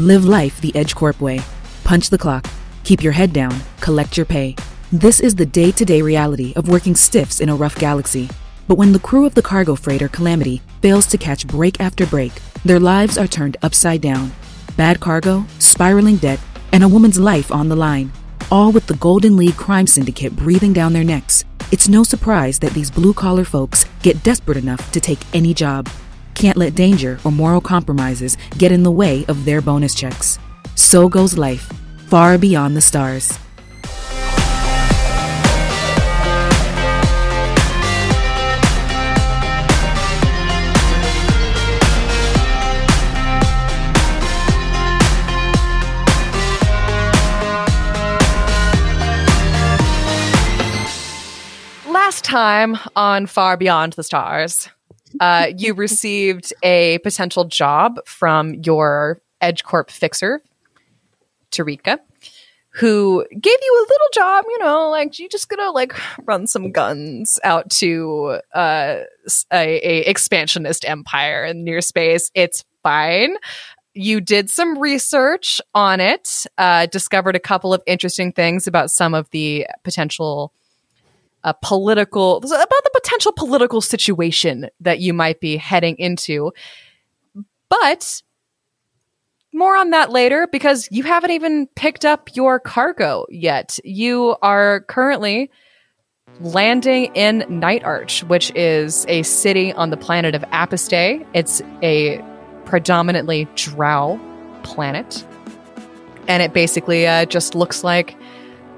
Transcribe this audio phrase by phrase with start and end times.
[0.00, 1.42] Live life the EdgeCorp way.
[1.84, 2.46] Punch the clock,
[2.84, 4.56] keep your head down, collect your pay.
[4.90, 8.30] This is the day to day reality of working stiffs in a rough galaxy.
[8.66, 12.32] But when the crew of the cargo freighter Calamity fails to catch break after break,
[12.64, 14.32] their lives are turned upside down.
[14.74, 16.40] Bad cargo, spiraling debt,
[16.72, 18.10] and a woman's life on the line.
[18.50, 21.44] All with the Golden League crime syndicate breathing down their necks.
[21.72, 25.90] It's no surprise that these blue collar folks get desperate enough to take any job.
[26.34, 30.38] Can't let danger or moral compromises get in the way of their bonus checks.
[30.74, 31.72] So goes life,
[32.06, 33.38] far beyond the stars.
[51.86, 54.68] Last time on Far Beyond the Stars,
[55.18, 60.40] uh, you received a potential job from your EdgeCorp fixer,
[61.50, 61.98] Tarika,
[62.70, 64.44] who gave you a little job.
[64.48, 65.94] You know, like you just gonna like
[66.26, 68.98] run some guns out to uh,
[69.52, 72.30] a, a expansionist empire in near space.
[72.34, 73.36] It's fine.
[73.92, 79.14] You did some research on it, uh, discovered a couple of interesting things about some
[79.14, 80.52] of the potential
[81.44, 86.52] a political about the potential political situation that you might be heading into.
[87.68, 88.22] But
[89.52, 93.78] more on that later because you haven't even picked up your cargo yet.
[93.84, 95.50] You are currently
[96.40, 101.26] landing in Night Arch, which is a city on the planet of Apostae.
[101.34, 102.22] It's a
[102.64, 104.20] predominantly drow
[104.62, 105.26] planet.
[106.28, 108.16] And it basically uh, just looks like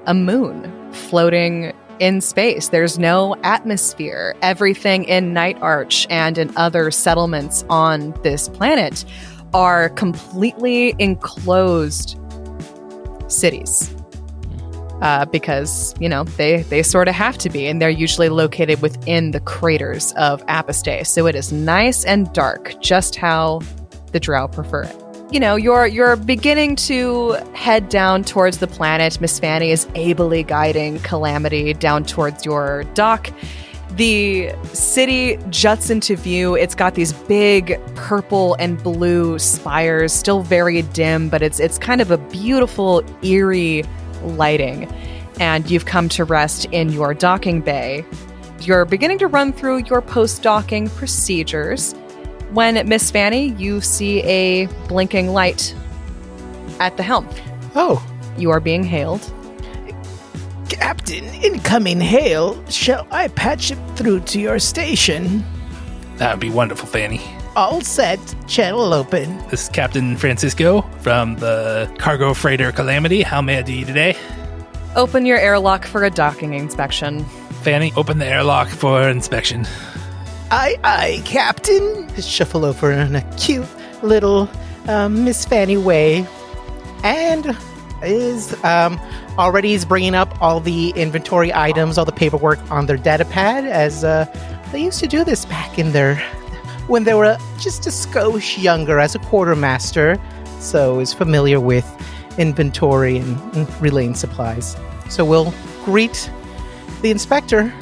[0.07, 2.69] a moon floating in space.
[2.69, 4.35] There's no atmosphere.
[4.41, 9.05] Everything in Night Arch and in other settlements on this planet
[9.53, 12.17] are completely enclosed
[13.27, 13.93] cities.
[15.01, 18.81] Uh, because you know they they sort of have to be, and they're usually located
[18.81, 21.05] within the craters of Apostae.
[21.05, 23.59] So it is nice and dark, just how
[24.13, 25.02] the Drow prefer it
[25.33, 29.19] you know, you're you're beginning to head down towards the planet.
[29.19, 33.31] Miss Fanny is ably guiding Calamity down towards your dock.
[33.93, 36.55] The city juts into view.
[36.55, 41.99] It's got these big purple and blue spires, still very dim, but it's it's kind
[41.99, 43.83] of a beautiful, eerie
[44.21, 44.85] lighting.
[45.39, 48.05] And you've come to rest in your docking bay.
[48.61, 51.95] You're beginning to run through your post docking procedures
[52.53, 55.75] when Miss Fanny, you see a blinking light
[56.79, 57.27] at the helm.
[57.75, 58.05] Oh.
[58.37, 59.31] You are being hailed.
[60.69, 62.63] Captain, incoming hail.
[62.69, 65.43] Shall I patch it through to your station?
[66.17, 67.21] That would be wonderful, Fanny.
[67.55, 68.19] All set.
[68.47, 69.37] Channel open.
[69.49, 73.21] This is Captain Francisco from the cargo freighter Calamity.
[73.21, 74.17] How may I do you today?
[74.95, 77.23] Open your airlock for a docking inspection.
[77.61, 79.65] Fanny, open the airlock for inspection.
[80.55, 82.07] Aye, aye, Captain.
[82.21, 83.65] Shuffle over in a cute
[84.03, 84.47] little
[84.87, 86.27] um, Miss Fanny way.
[87.03, 87.57] And
[88.03, 88.99] is um,
[89.39, 93.65] already is bringing up all the inventory items, all the paperwork on their data pad,
[93.65, 94.25] as uh,
[94.71, 96.17] they used to do this back in their
[96.85, 100.21] when they were just a skosh younger as a quartermaster.
[100.59, 101.83] So is familiar with
[102.37, 104.77] inventory and, and relaying supplies.
[105.09, 105.51] So we'll
[105.83, 106.29] greet
[107.01, 107.73] the inspector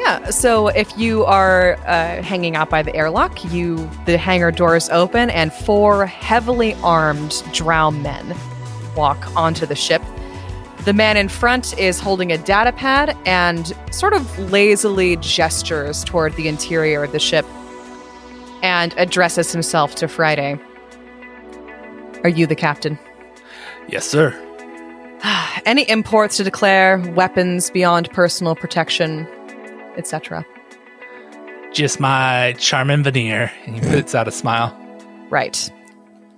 [0.00, 0.30] yeah.
[0.30, 5.28] So if you are uh, hanging out by the airlock, you the hangar doors open
[5.30, 8.34] and four heavily armed drow men
[8.96, 10.02] walk onto the ship.
[10.84, 16.34] The man in front is holding a data pad and sort of lazily gestures toward
[16.36, 17.44] the interior of the ship
[18.62, 20.58] and addresses himself to Friday.
[22.22, 22.98] Are you the captain?
[23.88, 24.34] Yes, sir.
[25.66, 29.28] Any imports to declare, weapons beyond personal protection,
[29.96, 30.44] etc.
[31.72, 33.52] Just my charming veneer.
[33.66, 34.76] And he puts out a smile.
[35.30, 35.70] Right.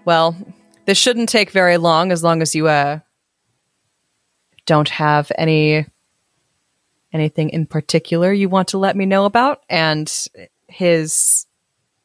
[0.05, 0.37] Well,
[0.85, 3.01] this shouldn't take very long as long as you uh,
[4.67, 5.87] don't have any
[7.13, 9.63] anything in particular you want to let me know about.
[9.69, 10.11] And
[10.69, 11.47] his,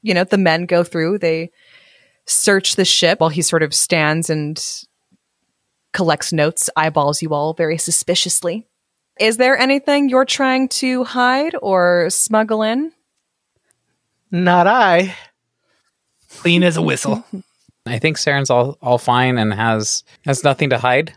[0.01, 1.51] you know, the men go through, they
[2.25, 4.61] search the ship while he sort of stands and
[5.93, 8.67] collects notes, eyeballs you all very suspiciously.
[9.19, 12.91] Is there anything you're trying to hide or smuggle in?
[14.31, 15.15] Not I.
[16.29, 17.23] Clean as a whistle.
[17.85, 21.13] I think Saren's all all fine and has has nothing to hide.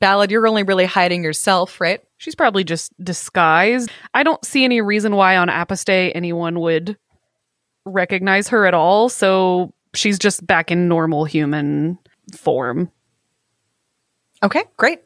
[0.00, 2.00] Ballad, you're only really hiding yourself, right?
[2.18, 3.90] She's probably just disguised.
[4.12, 6.96] I don't see any reason why on Apostae anyone would
[7.84, 11.98] recognize her at all, so she's just back in normal human
[12.36, 12.90] form.
[14.42, 15.00] Okay, great.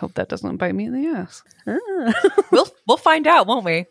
[0.00, 1.42] Hope that doesn't bite me in the ass.
[2.50, 3.84] we'll we'll find out, won't we?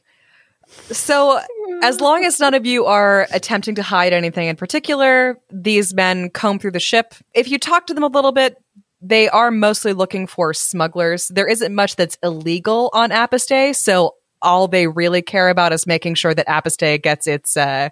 [0.91, 1.39] So,
[1.83, 6.29] as long as none of you are attempting to hide anything in particular, these men
[6.29, 7.13] comb through the ship.
[7.33, 8.57] If you talk to them a little bit,
[9.01, 11.27] they are mostly looking for smugglers.
[11.29, 16.15] There isn't much that's illegal on Apostae, so all they really care about is making
[16.15, 17.89] sure that Apostae gets its, uh,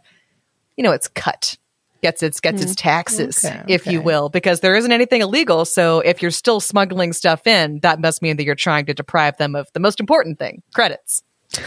[0.76, 1.58] you know, its cut,
[2.02, 5.66] gets its gets its taxes, Okay, if you will, because there isn't anything illegal.
[5.66, 9.38] So if you're still smuggling stuff in, that must mean that you're trying to deprive
[9.38, 11.24] them of the most important thing: credits.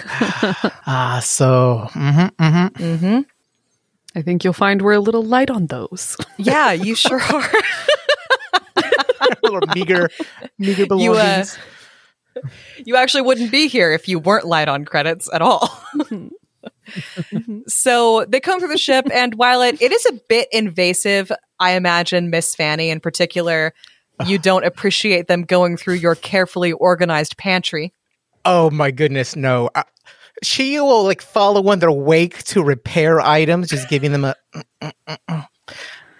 [0.86, 2.70] Ah, so mhm, mhm.
[2.72, 3.20] Mm-hmm.
[4.16, 6.16] I think you'll find we're a little light on those.
[6.38, 7.50] Yeah, you sure are.
[9.42, 10.08] little meager,
[10.58, 11.58] meager You, uh, belongings.
[12.84, 15.82] you actually wouldn't be here if you weren't light on credits at all.
[17.66, 21.72] So they come through the ship, and while it, it is a bit invasive, I
[21.72, 23.72] imagine Miss Fanny in particular,
[24.26, 27.92] you don't appreciate them going through your carefully organized pantry.
[28.44, 29.70] oh my goodness, no.
[29.74, 29.82] Uh,
[30.42, 34.34] she will like follow in their wake to repair items, just giving them a.
[34.54, 35.46] mm, mm, mm, mm.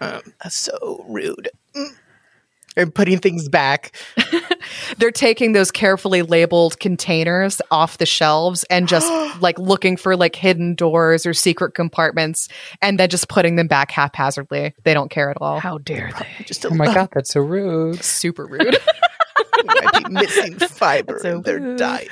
[0.01, 1.51] Um, that's so rude.
[1.75, 1.89] Mm.
[2.77, 3.95] And putting things back.
[4.99, 10.37] They're taking those carefully labeled containers off the shelves and just like looking for like
[10.37, 12.49] hidden doors or secret compartments
[12.83, 14.75] and then just putting them back haphazardly.
[14.85, 15.61] They don't care at all.
[15.61, 16.45] How dare they?
[16.45, 18.03] Just a Oh my god, that's so rude.
[18.03, 18.79] Super rude.
[19.65, 21.79] might be missing fiber so in their rude.
[21.79, 22.09] diet.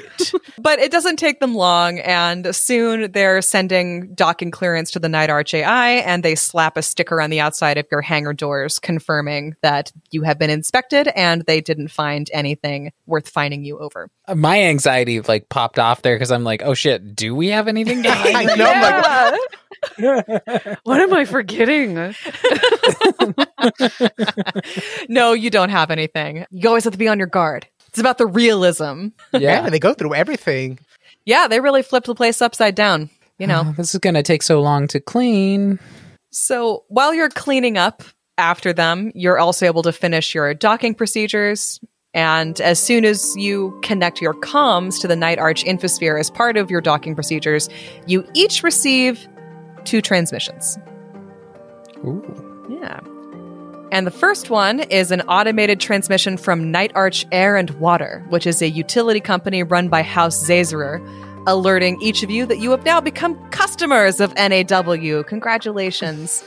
[0.58, 5.30] But it doesn't take them long, and soon they're sending docking clearance to the Night
[5.30, 9.54] Arch AI, and they slap a sticker on the outside of your hangar doors confirming
[9.62, 14.10] that you have been inspected and they didn't find anything worth finding you over.
[14.26, 17.68] Uh, my anxiety like popped off there because I'm like, oh shit, do we have
[17.68, 18.34] anything to hide?
[18.34, 19.38] I know, I'm
[19.98, 22.14] like, What am I forgetting?
[25.08, 26.44] No, you don't have anything.
[26.50, 27.66] You always have to be on your guard.
[27.88, 29.08] It's about the realism.
[29.32, 29.70] yeah, yeah.
[29.70, 30.78] they go through everything.
[31.24, 33.62] Yeah, they really flipped the place upside down, you know.
[33.66, 35.78] Oh, this is gonna take so long to clean.
[36.30, 38.02] So while you're cleaning up
[38.36, 41.80] after them, you're also able to finish your docking procedures.
[42.14, 46.56] And as soon as you connect your comms to the Night Arch Infosphere as part
[46.56, 47.68] of your docking procedures,
[48.06, 49.26] you each receive
[49.84, 50.78] two transmissions.
[52.04, 52.66] Ooh.
[52.68, 53.00] Yeah.
[53.90, 58.46] And the first one is an automated transmission from Night Arch Air and Water, which
[58.46, 61.00] is a utility company run by House Zeizerer,
[61.46, 65.22] alerting each of you that you have now become customers of NAW.
[65.22, 66.44] Congratulations.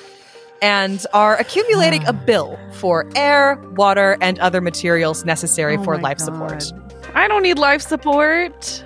[0.62, 6.20] And are accumulating a bill for air, water, and other materials necessary Oh for life
[6.20, 6.26] God.
[6.26, 6.74] support.
[7.16, 8.84] I don't need life support.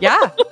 [0.00, 0.30] Yeah.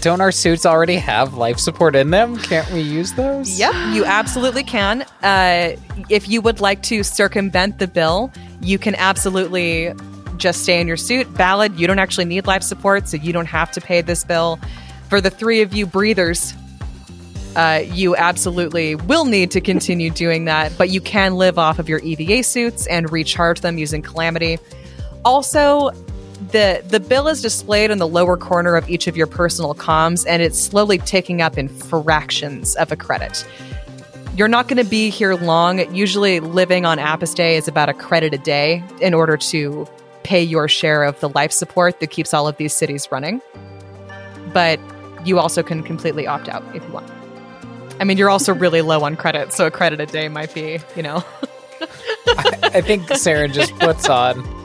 [0.00, 2.36] Don't our suits already have life support in them?
[2.38, 3.58] Can't we use those?
[3.58, 5.02] Yep, you absolutely can.
[5.22, 5.76] Uh,
[6.08, 9.92] if you would like to circumvent the bill, you can absolutely
[10.36, 11.26] just stay in your suit.
[11.28, 14.60] Valid, you don't actually need life support, so you don't have to pay this bill.
[15.08, 16.54] For the three of you breathers,
[17.56, 21.88] uh, you absolutely will need to continue doing that, but you can live off of
[21.88, 24.58] your EVA suits and recharge them using Calamity.
[25.24, 25.90] Also,
[26.36, 30.24] the the bill is displayed in the lower corner of each of your personal comms,
[30.28, 33.46] and it's slowly ticking up in fractions of a credit.
[34.36, 35.94] You're not going to be here long.
[35.94, 39.88] Usually, living on Apostae is about a credit a day in order to
[40.24, 43.40] pay your share of the life support that keeps all of these cities running.
[44.52, 44.78] But
[45.24, 47.10] you also can completely opt out if you want.
[47.98, 50.80] I mean, you're also really low on credit, so a credit a day might be,
[50.94, 51.24] you know.
[52.28, 54.55] I think Sarah just puts on.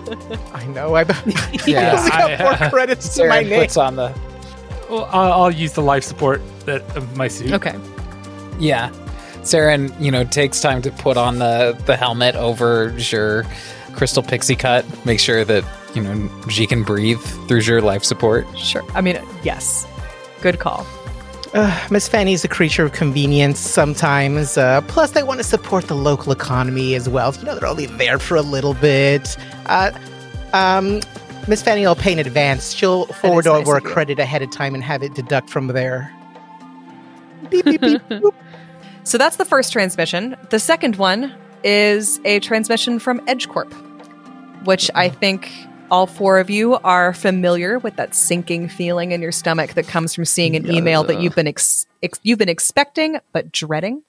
[0.54, 0.96] I know.
[0.96, 1.04] I
[1.66, 3.62] Yeah, only got I, four uh, credits to Sarah my name.
[3.62, 4.14] puts on the.
[4.90, 7.54] Well, I'll, I'll use the life support that of my suit.
[7.54, 7.78] Okay.
[8.60, 8.92] Yeah,
[9.44, 13.46] Sarah, you know, takes time to put on the the helmet over your
[13.94, 14.86] crystal pixie cut.
[15.06, 15.64] Make sure that
[15.96, 18.46] you know she can breathe through your life support.
[18.58, 18.84] Sure.
[18.94, 19.88] I mean, yes.
[20.42, 20.86] Good call.
[21.54, 24.58] Uh, Miss Fanny's a creature of convenience sometimes.
[24.58, 27.34] Uh, plus, they want to support the local economy as well.
[27.36, 29.36] You know, they're only there for a little bit.
[29.72, 29.92] Uh,
[30.54, 31.00] um,
[31.48, 32.74] Miss Fanny will pay in advance.
[32.74, 36.14] She'll forward nice over a credit ahead of time and have it deduct from there.
[37.50, 38.02] Beep, beep, beep.
[39.04, 40.38] So that's the first transmission.
[40.52, 43.74] The second one is a transmission from EdgeCorp,
[44.66, 45.52] which I think
[45.90, 50.14] all four of you are familiar with that sinking feeling in your stomach that comes
[50.14, 54.04] from seeing an email that you've been ex- ex- you've been expecting but dreading.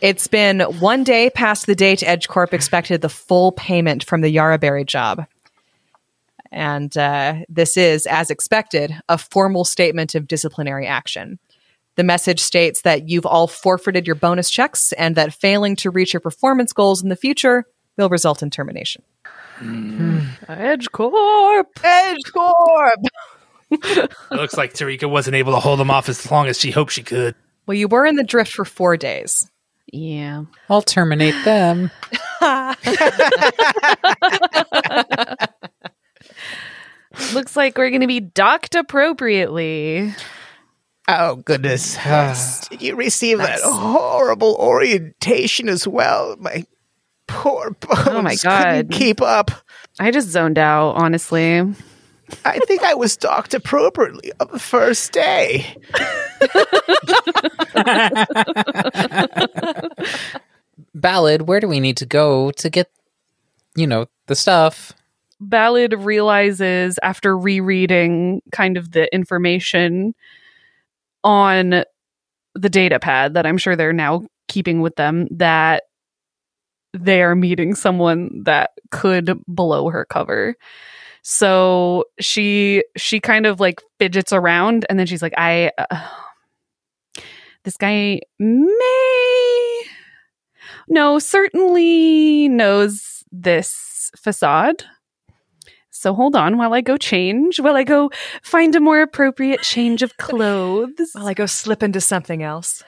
[0.00, 4.86] It's been one day past the date EdgeCorp expected the full payment from the Yaraberry
[4.86, 5.26] job.
[6.52, 11.40] And uh, this is, as expected, a formal statement of disciplinary action.
[11.96, 16.12] The message states that you've all forfeited your bonus checks and that failing to reach
[16.12, 17.64] your performance goals in the future
[17.96, 19.02] will result in termination.
[20.48, 21.66] Edge Corp.
[21.82, 23.00] Edge Corp!
[23.70, 26.90] It looks like Tarika wasn't able to hold them off as long as she hoped
[26.90, 27.34] she could.
[27.66, 29.50] Well, you were in the drift for four days.
[29.92, 30.44] Yeah.
[30.68, 31.90] I'll terminate them.
[37.32, 40.14] Looks like we're going to be docked appropriately.
[41.10, 41.96] Oh goodness!
[41.98, 42.36] Uh,
[42.68, 46.36] did you receive that horrible orientation as well?
[46.38, 46.66] My
[47.26, 48.90] poor bones Oh my couldn't God.
[48.90, 49.50] keep up.
[49.98, 51.60] I just zoned out, honestly.
[52.44, 55.64] I think I was docked appropriately on the first day.
[60.94, 62.90] Ballad, where do we need to go to get,
[63.76, 64.92] you know, the stuff?
[65.40, 70.14] Ballad realizes after rereading kind of the information
[71.22, 71.84] on
[72.54, 75.84] the data pad that I'm sure they're now keeping with them that
[76.92, 80.56] they are meeting someone that could blow her cover.
[81.22, 86.00] So she she kind of like fidgets around and then she's like I uh,
[87.64, 89.80] this guy may
[90.88, 94.84] no certainly knows this facade.
[95.90, 98.12] So hold on while I go change, while I go
[98.44, 101.10] find a more appropriate change of clothes.
[101.12, 102.84] while I go slip into something else.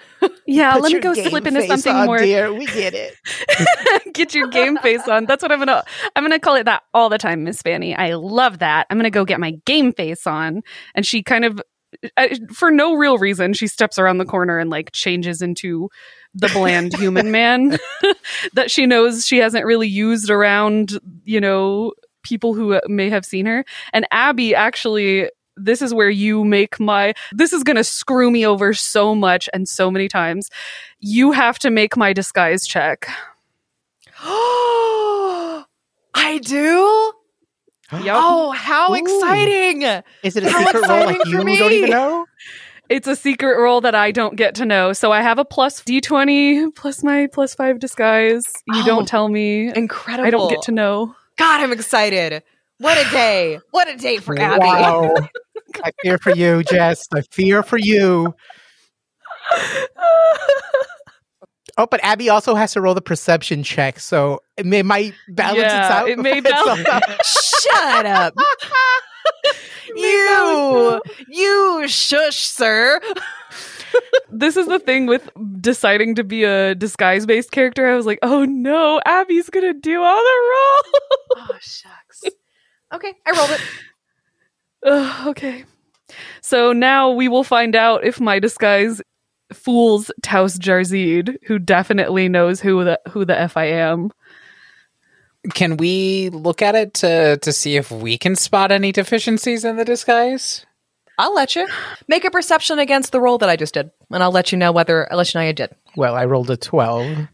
[0.46, 2.18] yeah, Put let me go slip into something on, more.
[2.18, 3.16] Dear, we get it.
[4.14, 5.26] get your game face on.
[5.26, 5.82] That's what I'm gonna.
[6.14, 7.96] I'm gonna call it that all the time, Miss Fanny.
[7.96, 8.86] I love that.
[8.90, 10.62] I'm gonna go get my game face on.
[10.94, 11.60] And she kind of,
[12.52, 15.90] for no real reason, she steps around the corner and like changes into
[16.34, 17.78] the bland human man
[18.54, 21.92] that she knows she hasn't really used around, you know,
[22.22, 23.64] people who uh, may have seen her.
[23.92, 25.30] And Abby actually.
[25.62, 27.12] This is where you make my.
[27.32, 30.48] This is going to screw me over so much and so many times.
[31.00, 33.10] You have to make my disguise check.
[34.22, 35.64] Oh,
[36.14, 37.12] I do?
[37.92, 38.16] Yep.
[38.18, 38.96] Oh, how Ooh.
[38.96, 39.82] exciting!
[40.22, 42.26] Is it a How secret role like for you don't even know?
[42.88, 44.92] It's a secret roll that I don't get to know.
[44.92, 48.42] So I have a plus d20 plus my plus five disguise.
[48.66, 49.72] You Oh, don't tell me.
[49.74, 50.26] Incredible.
[50.26, 51.14] I don't get to know.
[51.36, 52.42] God, I'm excited.
[52.78, 53.60] What a day.
[53.70, 54.58] What a day for Abby.
[54.58, 55.14] Wow.
[55.84, 57.06] I fear for you, Jess.
[57.14, 58.34] I fear for you.
[61.80, 65.60] Oh, but Abby also has to roll the perception check, so it may, might balance
[65.60, 66.08] Yeah, itself.
[66.10, 67.26] it may itself balance- out.
[67.26, 68.34] Shut up.
[69.96, 73.00] you, you shush, sir.
[74.30, 77.88] this is the thing with deciding to be a disguise based character.
[77.88, 81.00] I was like, oh no, Abby's gonna do all the roll.
[81.48, 82.24] Oh, shucks.
[82.92, 83.60] Okay, I rolled it.
[84.84, 85.64] Ugh, okay.
[86.42, 89.00] So now we will find out if my disguise
[89.52, 94.10] fools Taus Jarzid, who definitely knows who the who the F I am.
[95.54, 99.76] Can we look at it to to see if we can spot any deficiencies in
[99.76, 100.66] the disguise?
[101.18, 101.68] I'll let you
[102.08, 104.72] make a perception against the roll that I just did, and I'll let you know
[104.72, 105.70] whether I'll let you know I did.
[105.96, 107.28] Well, I rolled a 12.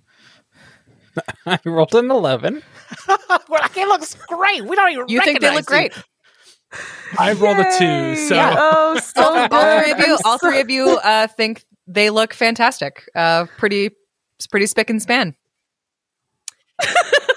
[1.47, 2.63] I rolled an eleven.
[3.49, 4.65] well, it looks great.
[4.65, 5.93] We don't even You think they recognize look great?
[7.19, 8.55] I rolled a two, so Yeah.
[8.59, 12.33] Oh, so all, all three of you, all three of you, uh, think they look
[12.35, 13.09] fantastic.
[13.15, 13.91] Uh, pretty,
[14.39, 15.35] it's pretty spick and span.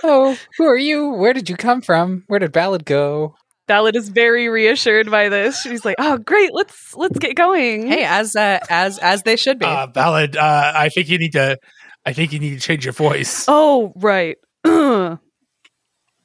[0.01, 1.09] Oh, who are you?
[1.09, 2.23] Where did you come from?
[2.27, 3.35] Where did Ballad go?
[3.67, 5.61] Ballad is very reassured by this.
[5.61, 9.59] She's like, "Oh, great, let's let's get going." Hey, as uh, as as they should
[9.59, 9.65] be.
[9.65, 11.57] uh, Ballad, uh, I think you need to.
[12.05, 13.43] I think you need to change your voice.
[13.49, 14.37] Oh, right.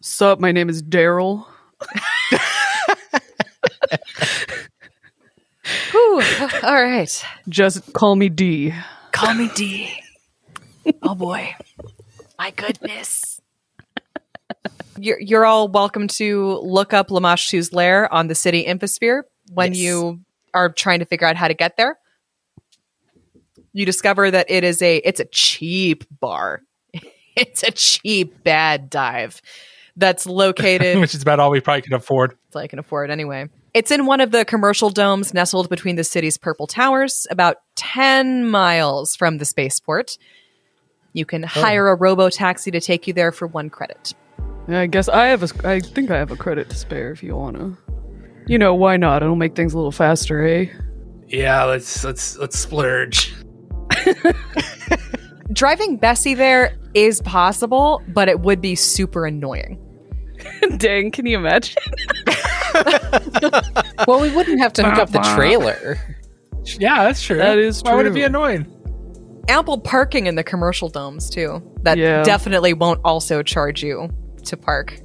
[0.01, 1.45] Sup, my name is Daryl.
[5.93, 6.23] Whew.
[6.63, 8.75] all right, Just call me D.
[9.13, 9.91] call me D.
[11.03, 11.55] Oh boy,
[12.39, 13.41] my goodness.
[14.99, 19.81] You're, you're all welcome to look up Lamashtu's lair on the city infosphere when Yes.
[19.83, 20.21] you
[20.53, 21.99] are trying to figure out how to get there.
[23.73, 26.61] You discover that it is a it's a cheap bar.
[27.37, 29.43] It's a cheap bad dive
[29.97, 32.37] that's located Which is about all we probably can afford.
[32.53, 33.49] so I can afford anyway.
[33.75, 38.49] It's in one of the commercial domes nestled between the city's purple towers, about 10
[38.49, 40.17] miles from the spaceport.
[41.13, 44.13] You can hire a robo taxi to take you there for one credit.
[44.69, 45.69] I guess I have a.
[45.69, 47.77] I think I have a credit to spare if you wanna.
[48.47, 49.23] You know why not?
[49.23, 50.67] It'll make things a little faster, eh?
[51.29, 53.35] Yeah, let's let's let's splurge.
[55.53, 59.81] Driving Bessie there is possible, but it would be super annoying.
[60.77, 61.83] Dang, can you imagine?
[64.07, 65.97] Well, we wouldn't have to hook up the trailer.
[66.79, 67.37] Yeah, that's true.
[67.39, 68.15] That is Why would it true.
[68.17, 68.67] be annoying?
[69.49, 71.63] Ample parking in the commercial domes too.
[71.83, 72.23] That Yeah.
[72.23, 74.09] definitely won't also charge you
[74.45, 75.01] to park.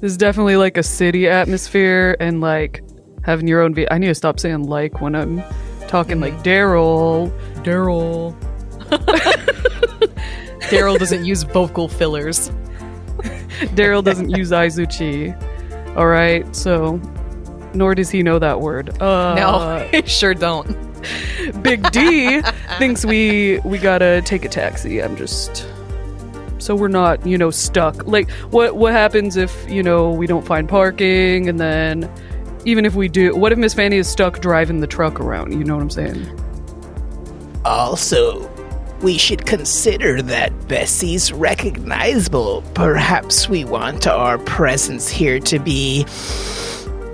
[0.00, 2.82] This is definitely like a city atmosphere and like
[3.24, 3.74] having your own.
[3.74, 5.42] Ve- I need to stop saying like when I'm
[5.88, 7.30] talking like Daryl.
[7.64, 8.34] Daryl.
[10.70, 12.50] Daryl doesn't use vocal fillers.
[13.74, 15.34] Daryl doesn't use Aizuchi.
[15.98, 17.00] All right, so
[17.74, 18.90] nor does he know that word.
[19.02, 20.76] Uh, No, I sure don't.
[21.60, 22.40] Big D
[22.78, 25.02] thinks we we gotta take a taxi.
[25.02, 25.66] I'm just
[26.58, 28.06] so we're not you know stuck.
[28.06, 32.08] Like what what happens if you know we don't find parking and then
[32.64, 35.50] even if we do, what if Miss Fanny is stuck driving the truck around?
[35.52, 36.40] You know what I'm saying?
[37.64, 38.47] Also,
[39.02, 42.62] we should consider that Bessie's recognizable.
[42.74, 46.02] Perhaps we want our presence here to be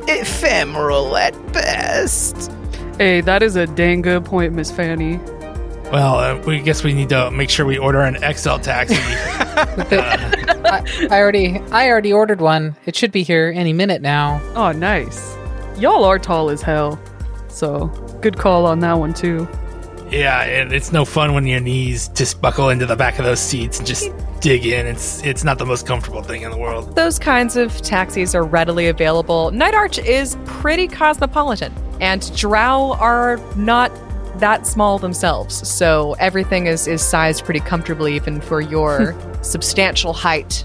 [0.09, 2.51] ephemeral at best.
[2.99, 5.19] Hey, that is a dang good point, Miss Fanny.
[5.93, 8.97] Well, uh, we guess we need to make sure we order an XL taxi.
[10.67, 12.75] I, I already I already ordered one.
[12.87, 14.41] It should be here any minute now.
[14.55, 15.37] Oh, nice.
[15.79, 16.99] Y'all are tall as hell,
[17.49, 17.87] so
[18.23, 19.47] good call on that one too.
[20.15, 23.41] Yeah, and it's no fun when your knees just buckle into the back of those
[23.41, 24.87] seats and just dig in.
[24.87, 26.95] It's it's not the most comfortable thing in the world.
[26.95, 29.51] Those kinds of taxis are readily available.
[29.51, 33.91] Night Arch is pretty cosmopolitan, and Drow are not
[34.39, 40.65] that small themselves, so everything is, is sized pretty comfortably, even for your substantial height.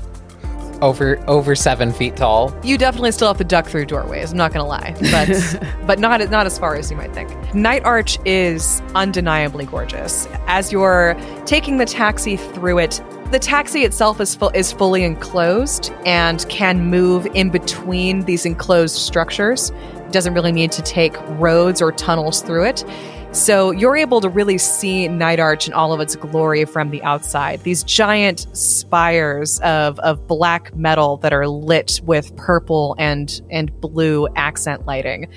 [0.81, 2.55] Over over seven feet tall.
[2.63, 4.31] You definitely still have to duck through doorways.
[4.31, 7.29] I'm not gonna lie, but but not not as far as you might think.
[7.53, 10.27] Night Arch is undeniably gorgeous.
[10.47, 15.91] As you're taking the taxi through it, the taxi itself is full is fully enclosed
[16.05, 19.71] and can move in between these enclosed structures.
[19.95, 22.83] It doesn't really need to take roads or tunnels through it.
[23.31, 27.01] So you're able to really see Night Arch in all of its glory from the
[27.03, 27.61] outside.
[27.61, 34.27] These giant spires of, of black metal that are lit with purple and and blue
[34.35, 35.27] accent lighting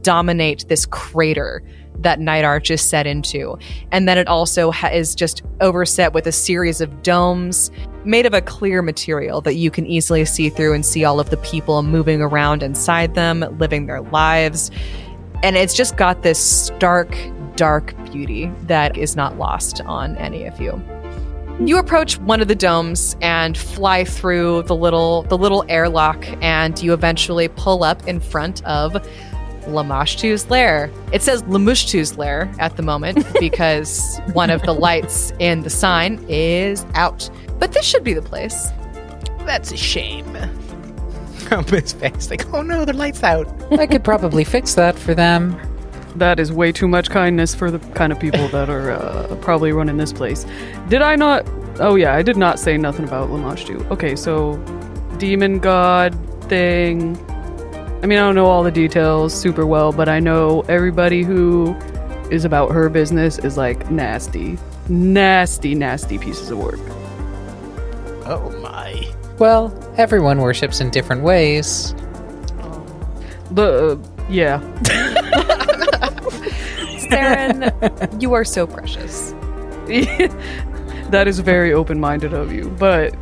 [0.00, 1.62] dominate this crater
[1.98, 3.58] that Night Arch is set into.
[3.90, 7.70] And then it also ha- is just overset with a series of domes
[8.04, 11.28] made of a clear material that you can easily see through and see all of
[11.28, 14.70] the people moving around inside them, living their lives.
[15.42, 17.14] And it's just got this stark,
[17.56, 20.82] dark beauty that is not lost on any of you.
[21.60, 26.80] You approach one of the domes and fly through the little the little airlock, and
[26.82, 28.92] you eventually pull up in front of
[29.66, 30.90] Lamashtu's lair.
[31.12, 36.24] It says Lamushtu's lair at the moment because one of the lights in the sign
[36.28, 37.30] is out.
[37.58, 38.70] But this should be the place.
[39.40, 40.32] That's a shame.
[41.70, 43.46] Miss Fanny's like, oh no, the light's out.
[43.72, 45.60] I could probably fix that for them.
[46.16, 49.72] That is way too much kindness for the kind of people that are uh, probably
[49.72, 50.44] running this place.
[50.88, 51.46] Did I not?
[51.80, 53.90] Oh yeah, I did not say nothing about Lamashtu.
[53.90, 54.56] Okay, so
[55.18, 56.14] demon god
[56.48, 57.16] thing.
[58.02, 61.74] I mean, I don't know all the details super well, but I know everybody who
[62.30, 66.80] is about her business is like nasty, nasty, nasty pieces of work.
[68.26, 69.08] Oh my.
[69.38, 71.94] Well, everyone worships in different ways.
[73.52, 74.58] The uh, yeah,
[77.12, 79.32] Saren, you are so precious.
[81.10, 83.14] that is very open-minded of you, but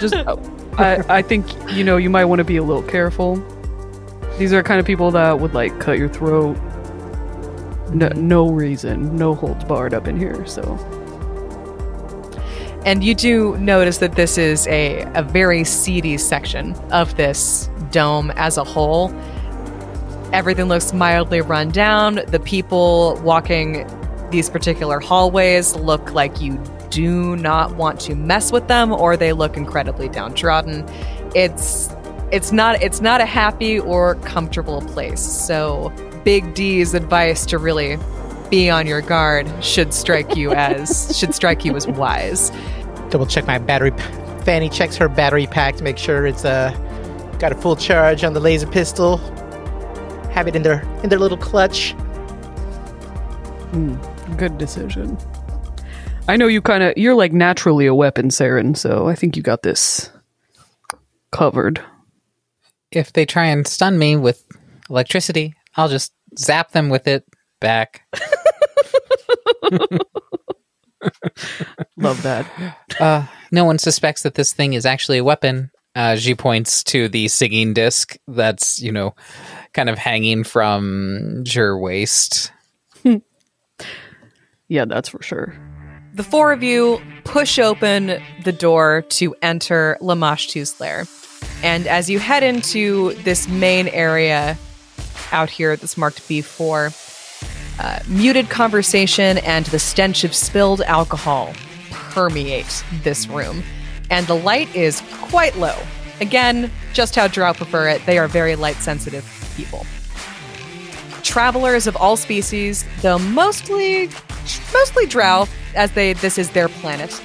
[0.00, 0.14] just
[0.78, 3.36] I, I think you know you might want to be a little careful.
[4.38, 6.56] These are kind of people that would like cut your throat.
[7.92, 10.46] No, no reason, no holds barred up in here.
[10.46, 10.62] So
[12.84, 18.30] And you do notice that this is a, a very seedy section of this dome
[18.36, 19.08] as a whole.
[20.32, 22.20] Everything looks mildly run down.
[22.28, 23.86] The people walking
[24.30, 29.32] these particular hallways look like you do not want to mess with them or they
[29.32, 30.86] look incredibly downtrodden.
[31.34, 31.90] It's
[32.30, 35.20] it's not it's not a happy or comfortable place.
[35.20, 35.92] So
[36.24, 37.98] Big D's advice to really
[38.50, 42.50] be on your guard should strike you as should strike you as wise.
[43.10, 43.92] Double check my battery.
[43.92, 44.02] p-
[44.44, 46.70] Fanny checks her battery pack to make sure it's uh
[47.38, 49.18] got a full charge on the laser pistol.
[50.38, 51.96] Have it in their in their little clutch.
[54.36, 55.18] good decision.
[56.28, 58.76] I know you kind of you're like naturally a weapon, Saren.
[58.76, 60.12] So I think you got this
[61.32, 61.82] covered.
[62.92, 64.44] If they try and stun me with
[64.88, 67.24] electricity, I'll just zap them with it
[67.58, 68.02] back.
[71.96, 72.46] Love that.
[73.00, 75.72] Uh, no one suspects that this thing is actually a weapon.
[75.94, 79.14] Uh, she points to the singing disc that's, you know,
[79.72, 82.52] kind of hanging from your waist.
[84.68, 85.54] Yeah, that's for sure.
[86.14, 91.06] The four of you push open the door to enter Lamashtu's lair.
[91.62, 94.58] And as you head into this main area
[95.32, 101.54] out here that's marked B4, uh, muted conversation and the stench of spilled alcohol
[101.90, 103.62] permeate this room.
[104.10, 105.76] And the light is quite low.
[106.20, 108.04] Again, just how Drow prefer it.
[108.06, 109.24] They are very light sensitive
[109.56, 109.86] people.
[111.22, 114.08] Travelers of all species, though mostly
[114.72, 117.20] mostly Drow, as they this is their planet,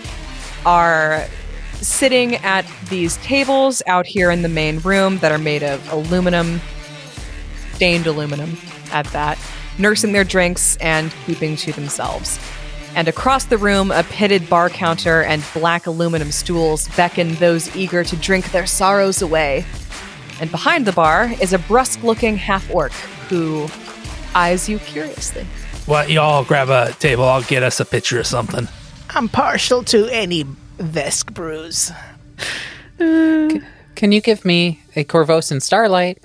[0.66, 1.26] are
[1.76, 6.62] sitting at these tables out here in the main room that are made of aluminum,
[7.74, 8.58] stained aluminum
[8.92, 9.38] at that,
[9.78, 12.40] nursing their drinks and keeping to themselves.
[12.96, 18.04] And across the room, a pitted bar counter and black aluminum stools beckon those eager
[18.04, 19.66] to drink their sorrows away.
[20.40, 22.92] And behind the bar is a brusque looking half orc
[23.30, 23.68] who
[24.36, 25.46] eyes you curiously.
[25.88, 27.24] Well, y'all grab a table.
[27.26, 28.68] I'll get us a pitcher or something.
[29.10, 30.46] I'm partial to any
[30.78, 31.92] Vesk brews.
[32.98, 36.20] Can you give me a Corvosan Starlight?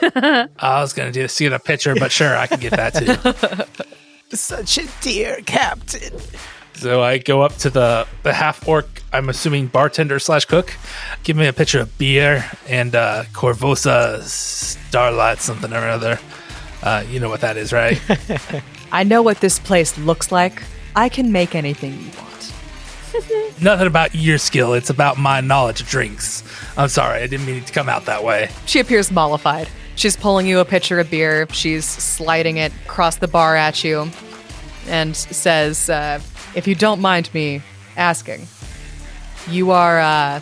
[0.02, 0.48] I
[0.80, 3.84] was gonna do see the picture, but sure, I can get that too.
[4.30, 6.18] Such a dear captain.
[6.74, 8.86] so I go up to the the half orc.
[9.12, 10.74] I'm assuming bartender slash cook.
[11.24, 16.18] Give me a pitcher of beer and uh, Corvosa Starlight something or other.
[16.82, 18.00] Uh, you know what that is, right?
[18.92, 20.62] I know what this place looks like.
[20.94, 22.52] I can make anything you want.
[23.62, 24.74] Nothing about your skill.
[24.74, 26.42] It's about my knowledge of drinks.
[26.76, 28.50] I'm sorry, I didn't mean it to come out that way.
[28.66, 29.68] She appears mollified.
[29.98, 31.48] She's pulling you a pitcher of beer.
[31.50, 34.08] She's sliding it across the bar at you
[34.86, 36.20] and says, uh,
[36.54, 37.62] If you don't mind me
[37.96, 38.46] asking,
[39.50, 40.40] you are uh,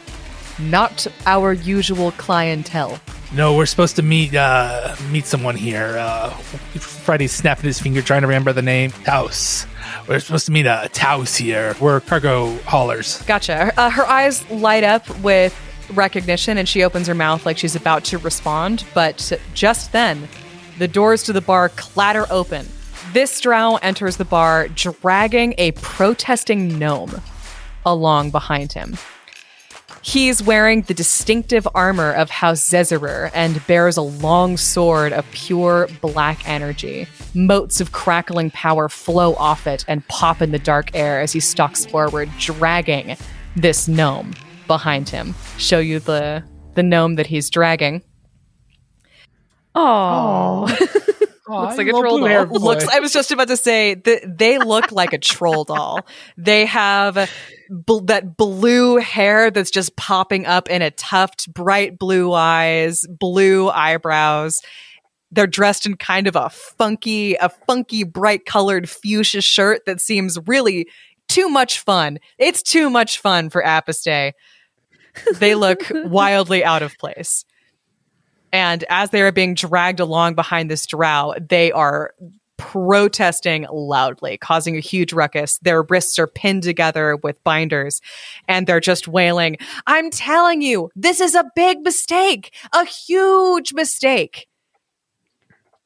[0.58, 3.00] not our usual clientele.
[3.32, 5.96] No, we're supposed to meet uh, meet someone here.
[5.98, 6.28] Uh,
[6.78, 8.90] Freddy's snapping his finger, trying to remember the name.
[9.06, 9.66] Taos.
[10.06, 11.74] We're supposed to meet a Taos here.
[11.80, 13.22] We're cargo haulers.
[13.22, 13.72] Gotcha.
[13.80, 15.58] Uh, her eyes light up with
[15.92, 20.28] recognition and she opens her mouth like she's about to respond, but just then,
[20.78, 22.66] the doors to the bar clatter open.
[23.12, 27.20] This drow enters the bar dragging a protesting gnome
[27.84, 28.96] along behind him.
[30.02, 35.88] He's wearing the distinctive armor of House Zeizerer and bears a long sword of pure
[36.00, 37.08] black energy.
[37.34, 41.40] Motes of crackling power flow off it and pop in the dark air as he
[41.40, 43.16] stalks forward, dragging
[43.56, 44.32] this gnome
[44.66, 45.34] behind him.
[45.58, 48.02] Show you the the gnome that he's dragging.
[49.74, 50.66] Oh,
[51.48, 52.46] looks like a troll doll.
[52.46, 52.88] Looks.
[52.88, 56.06] I was just about to say that they look like a troll doll.
[56.36, 57.30] They have
[57.68, 63.68] bl- that blue hair that's just popping up in a tuft, bright blue eyes, blue
[63.68, 64.60] eyebrows.
[65.30, 70.38] They're dressed in kind of a funky, a funky, bright colored fuchsia shirt that seems
[70.46, 70.86] really
[71.28, 72.18] too much fun.
[72.38, 74.02] It's too much fun for Apis
[75.34, 77.44] They look wildly out of place.
[78.52, 82.14] And as they are being dragged along behind this drow, they are
[82.56, 85.58] protesting loudly, causing a huge ruckus.
[85.58, 88.00] Their wrists are pinned together with binders,
[88.48, 94.48] and they're just wailing, I'm telling you, this is a big mistake, a huge mistake.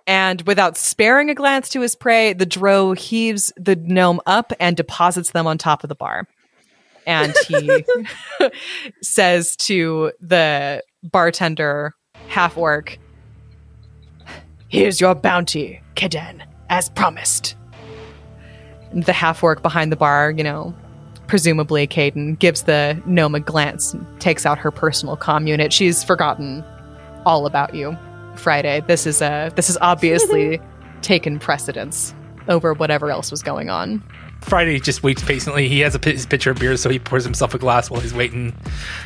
[0.07, 4.77] And without sparing a glance to his prey, the drow heaves the gnome up and
[4.77, 6.27] deposits them on top of the bar.
[7.11, 7.85] And he
[9.03, 11.92] says to the bartender,
[12.29, 12.99] half orc,
[14.68, 17.57] Here's your bounty, Keden, as promised.
[18.92, 20.73] And the half orc behind the bar, you know,
[21.27, 25.73] presumably Caden, gives the gnome a glance and takes out her personal comm unit.
[25.73, 26.64] She's forgotten
[27.27, 27.99] all about you,
[28.37, 28.83] Friday.
[28.87, 30.61] This is a this is obviously
[31.03, 32.14] taken precedence
[32.49, 34.01] over whatever else was going on.
[34.42, 35.68] Friday just waits patiently.
[35.68, 38.00] He has a p- his pitcher of beer, so he pours himself a glass while
[38.00, 38.55] he's waiting,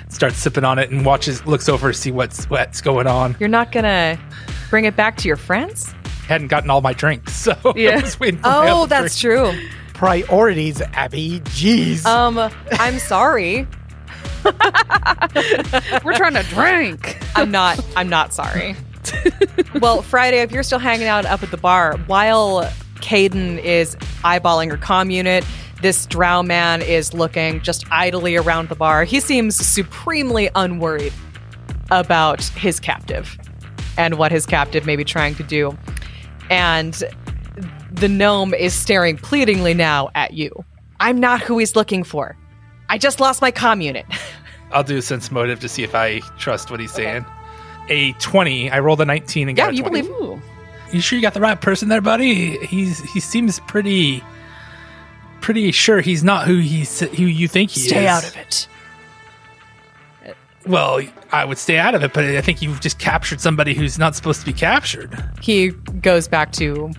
[0.09, 3.37] starts sipping on it, and watches, looks over to see what's what's going on.
[3.41, 4.19] You're not gonna
[4.71, 5.93] bring it back to your friends?
[6.27, 7.99] Hadn't gotten all my drinks, so Yeah.
[7.99, 9.55] I was waiting for Oh, that's drink.
[9.55, 9.69] true.
[9.93, 11.41] Priorities, Abby.
[11.41, 12.05] Jeez.
[12.07, 12.39] Um,
[12.73, 13.67] I'm sorry.
[16.05, 17.19] we're trying to drink.
[17.35, 17.85] I'm not.
[17.97, 18.77] I'm not sorry.
[19.81, 22.71] well, Friday, if you're still hanging out up at the bar, while
[23.05, 25.45] Caden is eyeballing her comm unit,
[25.83, 29.05] this drow man is looking just idly around the bar.
[29.05, 31.13] He seems supremely unworried
[31.91, 33.37] about his captive
[33.99, 35.77] and what his captive may be trying to do.
[36.49, 37.05] And
[37.93, 40.65] the gnome is staring pleadingly now at you.
[41.01, 42.35] I'm not who he's looking for.
[42.89, 44.07] I just lost my comm unit.
[44.73, 47.27] I'll do a sense motive to see if I trust what he's saying.
[47.91, 48.71] A 20.
[48.71, 50.03] I rolled a 19 and Yeah, got a you 20.
[50.03, 50.43] believe.
[50.95, 52.57] You sure you got the right person there, buddy?
[52.67, 54.23] He's he seems pretty
[55.41, 57.89] pretty sure he's not who he's who you think he is.
[57.89, 58.69] Stay out of it.
[60.69, 61.01] Well,
[61.33, 64.15] I would stay out of it, but I think you've just captured somebody who's not
[64.15, 65.21] supposed to be captured.
[65.43, 66.93] He goes back to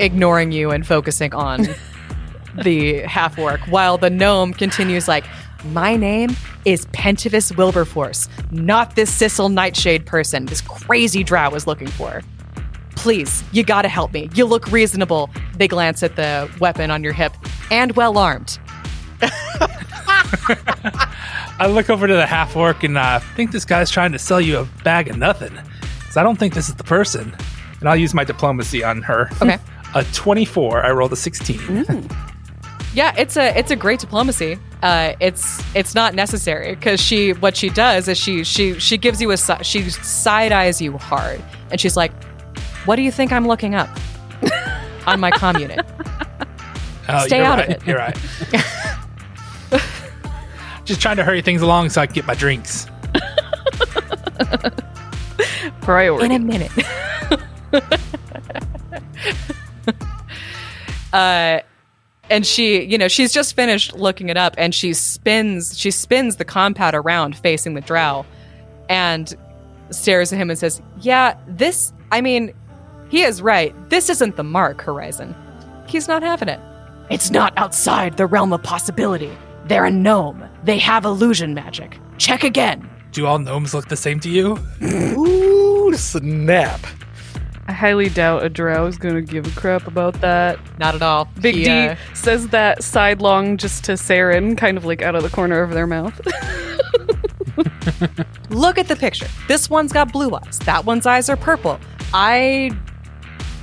[0.00, 1.68] ignoring you and focusing on
[2.64, 5.24] the half orc, while the gnome continues like,
[5.66, 6.30] "My name
[6.64, 10.46] is Pentavis Wilberforce, not this Sissel Nightshade person.
[10.46, 12.22] This crazy drow is looking for."
[12.98, 14.28] Please, you gotta help me.
[14.34, 15.30] You look reasonable.
[15.56, 17.32] They glance at the weapon on your hip
[17.70, 18.58] and well armed.
[21.60, 24.18] I look over to the half orc and I uh, think this guy's trying to
[24.18, 25.56] sell you a bag of nothing.
[26.10, 27.36] So I don't think this is the person.
[27.78, 29.30] And I'll use my diplomacy on her.
[29.40, 29.58] Okay.
[29.94, 30.84] a 24.
[30.84, 32.08] I rolled a 16.
[32.94, 34.58] Yeah, it's a it's a great diplomacy.
[34.82, 39.22] Uh, it's it's not necessary because she what she does is she she she gives
[39.22, 42.12] you a she side eyes you hard and she's like,
[42.88, 43.90] "What do you think I'm looking up
[45.06, 45.84] on my comm unit?"
[47.06, 47.86] Oh, Stay you're out of it.
[47.86, 48.16] You're right.
[50.86, 52.86] Just trying to hurry things along so I can get my drinks.
[55.82, 56.24] Priority.
[56.24, 56.72] in a minute.
[61.12, 61.60] uh,
[62.30, 66.36] and she, you know, she's just finished looking it up, and she spins, she spins
[66.36, 68.24] the compad around facing the drow,
[68.88, 69.34] and
[69.90, 71.92] stares at him and says, "Yeah, this.
[72.10, 72.54] I mean,
[73.08, 73.74] he is right.
[73.90, 75.34] This isn't the mark, Horizon.
[75.86, 76.60] He's not having it.
[77.10, 79.36] It's not outside the realm of possibility.
[79.64, 80.44] They're a gnome.
[80.64, 81.98] They have illusion magic.
[82.18, 84.58] Check again." Do all gnomes look the same to you?
[84.82, 86.86] Ooh, snap.
[87.66, 90.58] I highly doubt a drow is going to give a crap about that.
[90.78, 91.26] Not at all.
[91.40, 95.22] Big He, D uh, says that sidelong just to Saren, kind of like out of
[95.22, 96.18] the corner of their mouth.
[98.50, 99.28] look at the picture.
[99.48, 100.58] This one's got blue eyes.
[100.60, 101.78] That one's eyes are purple.
[102.14, 102.70] I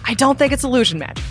[0.05, 1.23] I don't think it's illusion magic.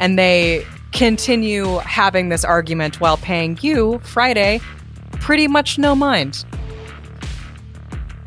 [0.00, 4.60] And they continue having this argument while paying you, Friday,
[5.12, 6.44] pretty much no mind.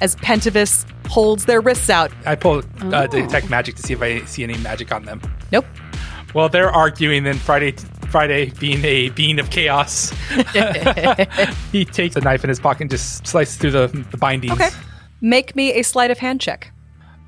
[0.02, 2.12] As Pentavis holds their wrists out.
[2.26, 2.90] I pull Oh.
[2.92, 5.22] uh, detect magic to see if I see any magic on them.
[5.52, 5.66] Nope.
[6.34, 7.24] Well, they're arguing.
[7.24, 7.72] Then Friday,
[8.10, 10.12] Friday being a being of chaos,
[11.72, 14.54] he takes a knife in his pocket and just slices through the, the bindings.
[14.54, 14.70] Okay.
[15.22, 16.72] Make me a sleight of hand check.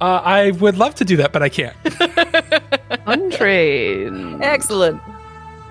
[0.01, 1.75] Uh, I would love to do that, but I can't.
[3.05, 4.43] Untrained.
[4.43, 5.01] Excellent.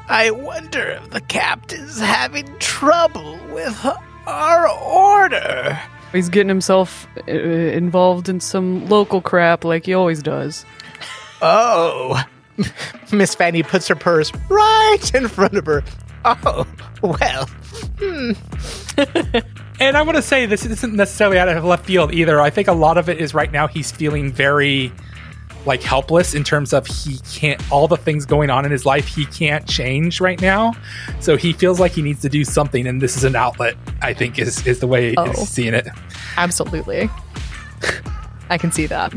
[0.09, 3.87] I wonder if the captain's having trouble with
[4.27, 5.79] our order.
[6.13, 10.65] He's getting himself uh, involved in some local crap like he always does.
[11.43, 12.23] Oh.
[13.13, 15.85] Miss Fanny puts her purse right in front of her.
[16.25, 16.67] Oh,
[17.03, 17.49] well.
[19.81, 22.41] And I want to say this isn't necessarily out of left field either.
[22.41, 24.93] I think a lot of it is right now he's feeling very
[25.67, 29.07] like helpless in terms of he can't all the things going on in his life
[29.07, 30.73] he can't change right now.
[31.21, 34.15] So he feels like he needs to do something and this is an outlet, I
[34.15, 35.27] think is is the way Oh.
[35.27, 35.87] he's seeing it.
[36.37, 37.11] Absolutely.
[38.51, 39.13] I can see that.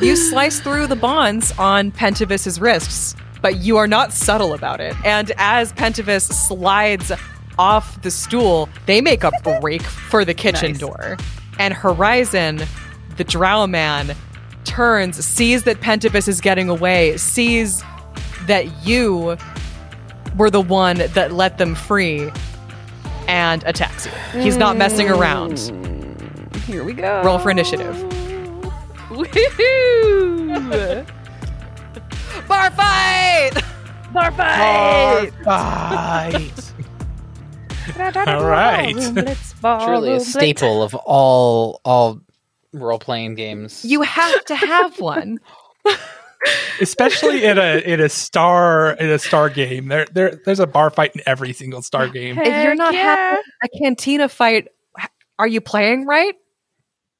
[0.00, 4.94] you slice through the bonds on Pentavis's wrists, but you are not subtle about it.
[5.04, 7.12] And as Pentavis slides
[7.58, 10.80] off the stool, they make a break for the kitchen Nice.
[10.80, 11.16] door.
[11.58, 12.62] And Horizon,
[13.16, 14.14] the drow man,
[14.64, 17.82] turns, sees that Pentavis is getting away, sees
[18.46, 19.36] that you
[20.36, 22.30] were the one that let them free,
[23.26, 24.12] and attacks you.
[24.40, 25.18] He's not messing mm.
[25.18, 25.58] around.
[26.66, 27.22] Here we go.
[27.24, 27.96] Roll for initiative.
[29.08, 31.06] Woohoo!
[32.48, 33.52] Bar fight!
[34.12, 35.32] Bar fight!
[35.44, 36.72] Right.
[37.98, 38.94] All right.
[39.60, 42.20] Truly a staple of all all
[42.72, 43.84] role playing games.
[43.84, 45.38] You have to have one.
[46.80, 49.88] Especially in a in a star in a star game.
[49.88, 52.38] There there there's a bar fight in every single star game.
[52.38, 53.02] if you're not yeah.
[53.02, 54.68] having a cantina fight,
[55.38, 56.34] are you playing right?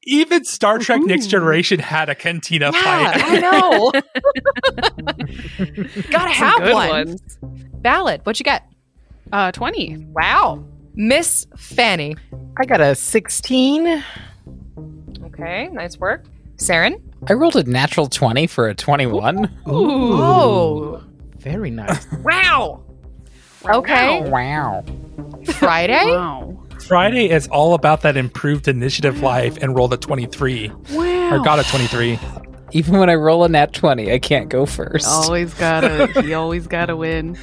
[0.08, 3.22] Even Star Trek Next Generation had a cantina Yeah, fight.
[3.24, 3.90] I know.
[6.10, 6.88] Gotta have one.
[6.88, 7.38] ones.
[7.80, 8.62] Ballad, what'd you get?
[9.32, 9.96] Uh, 20.
[10.12, 10.64] Wow.
[10.94, 12.16] Miss Fanny.
[12.58, 14.02] I got a 16.
[15.24, 16.24] Okay, nice work.
[16.56, 17.00] Saren?
[17.28, 19.50] I rolled a natural 20 for a 21.
[19.68, 21.00] Ooh,
[21.38, 22.06] Very nice.
[22.22, 22.82] Wow.
[23.68, 24.28] Okay.
[24.30, 24.84] Wow.
[25.54, 26.04] Friday?
[26.04, 26.56] Wow.
[26.86, 30.70] Friday is all about that improved initiative life and rolled a 23.
[30.92, 31.34] Wow.
[31.34, 32.18] Or got a 23.
[32.72, 35.06] Even when I roll a nat 20, I can't go first.
[35.08, 37.36] Always gotta, he always gotta win.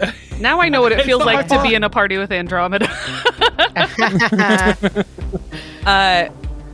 [0.40, 2.88] Now I know what it feels like to be in a party with Andromeda.
[5.86, 6.28] Uh,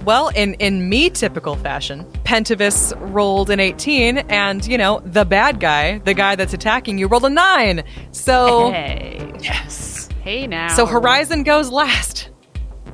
[0.04, 5.61] well, in in me typical fashion, Pentavis rolled an 18, and you know the bad
[5.61, 7.83] guy, the guy that's attacking you, rolled a nine.
[8.12, 9.33] So Hey.
[9.40, 10.09] Yes.
[10.22, 10.68] Hey now.
[10.68, 12.31] so Horizon goes last.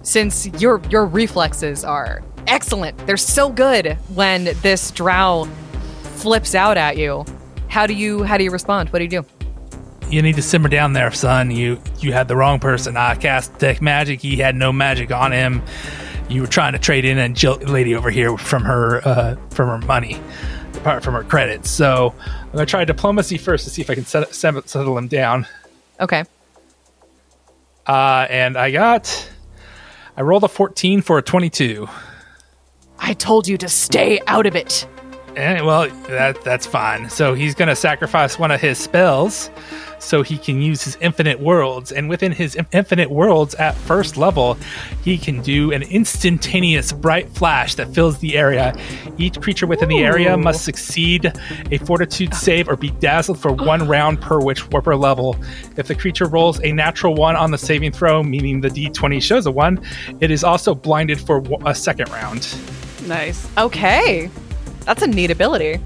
[0.03, 5.47] Since your your reflexes are excellent, they're so good when this drow
[6.17, 7.25] flips out at you.
[7.69, 8.89] How do you how do you respond?
[8.91, 9.25] What do you do?
[10.11, 11.51] You need to simmer down there, son.
[11.51, 12.97] You you had the wrong person.
[12.97, 14.21] I cast detect magic.
[14.21, 15.63] He had no magic on him.
[16.29, 19.69] You were trying to trade in a jill lady over here from her uh, from
[19.69, 20.21] her money,
[20.75, 21.71] apart from her credits.
[21.71, 25.09] So I'm gonna try diplomacy first to see if I can set, set, settle him
[25.09, 25.47] down.
[26.01, 26.25] Okay.
[27.87, 29.31] Uh, and I got
[30.17, 31.89] I rolled a 14 for a 22.
[32.99, 34.87] I told you to stay out of it.
[35.37, 37.11] And well, that that's fine.
[37.11, 39.51] So he's going to sacrifice one of his spells
[39.99, 44.59] so he can use his infinite worlds and within his infinite worlds at first level,
[45.03, 48.77] he can do an instantaneous bright flash that fills the area.
[49.19, 51.33] Each creature within the area must succeed
[51.71, 55.37] a fortitude save or be dazzled for one round per witch warper level.
[55.77, 59.47] If the creature rolls a natural 1 on the saving throw, meaning the d20 shows
[59.47, 59.83] a 1,
[60.21, 62.55] it is also blinded for a second round.
[63.07, 63.49] nice.
[63.59, 64.31] Okay.
[64.85, 65.81] That's a neat ability.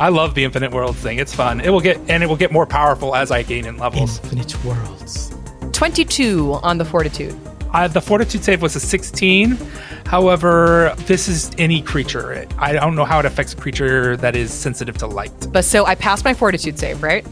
[0.00, 1.18] I love the infinite worlds thing.
[1.18, 1.60] It's fun.
[1.60, 4.18] It will get and it will get more powerful as I gain in levels.
[4.24, 5.32] Infinite worlds.
[5.72, 7.38] 22 on the fortitude.
[7.72, 9.58] Uh, the fortitude save was a 16.
[10.06, 12.46] However, this is any creature.
[12.56, 15.32] I don't know how it affects a creature that is sensitive to light.
[15.50, 17.26] But so I passed my fortitude save, right?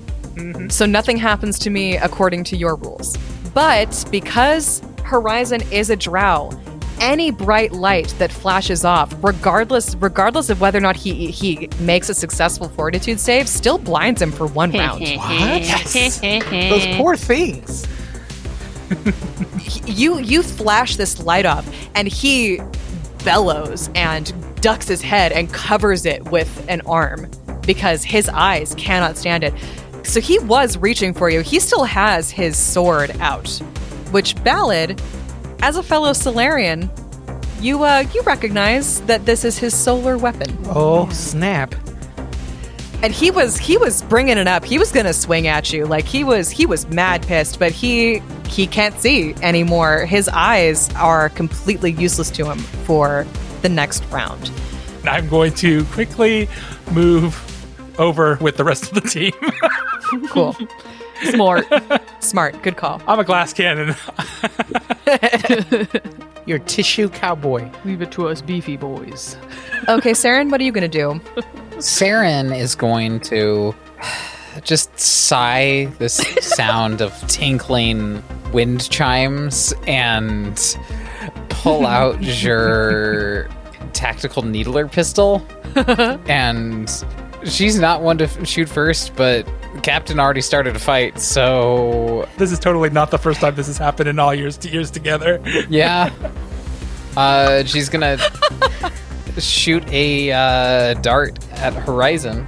[0.68, 3.16] So nothing happens to me according to your rules.
[3.54, 6.50] But because Horizon is a drow,
[7.02, 12.08] any bright light that flashes off, regardless regardless of whether or not he he makes
[12.08, 15.02] a successful fortitude save, still blinds him for one round.
[15.16, 15.62] What?
[16.70, 17.86] Those poor things.
[19.86, 22.60] you you flash this light off and he
[23.24, 27.30] bellows and ducks his head and covers it with an arm
[27.62, 29.54] because his eyes cannot stand it
[30.04, 33.48] so he was reaching for you he still has his sword out
[34.10, 35.00] which ballad
[35.62, 36.90] as a fellow solarian
[37.60, 40.56] you uh you recognize that this is his solar weapon.
[40.66, 41.74] Oh, snap.
[43.04, 44.64] and he was he was bringing it up.
[44.64, 45.86] He was gonna swing at you.
[45.86, 50.06] Like he was he was mad pissed but he he can't see anymore.
[50.06, 53.24] His eyes are completely useless to him for
[53.62, 54.50] the next round.
[55.04, 56.48] I'm going to quickly
[56.90, 57.38] move
[57.98, 59.32] over with the rest of the team.
[60.30, 60.56] cool
[61.30, 61.66] Smart.
[62.20, 63.94] smart good call I'm a glass cannon.
[66.46, 67.70] Your tissue cowboy.
[67.84, 69.36] Leave it to us beefy boys.
[69.88, 71.20] okay Saren, what are you gonna do
[71.76, 73.74] Saren is going to
[74.62, 80.76] just sigh this sound of tinkling wind chimes and
[81.48, 83.48] pull out your
[83.92, 85.46] tactical needler pistol.
[86.28, 87.04] and
[87.44, 89.46] she's not one to f- shoot first, but
[89.82, 93.78] Captain already started a fight, so this is totally not the first time this has
[93.78, 95.40] happened in all years years together.
[95.68, 96.10] yeah.
[97.16, 98.18] Uh, she's gonna
[99.38, 102.44] shoot a uh, dart at Horizon.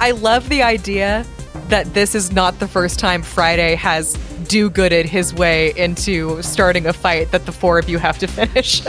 [0.00, 1.24] i love the idea
[1.68, 4.14] that this is not the first time friday has
[4.48, 8.82] do-gooded his way into starting a fight that the four of you have to finish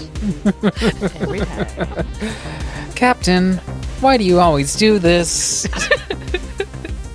[2.96, 3.58] Captain,
[4.00, 5.68] why do you always do this?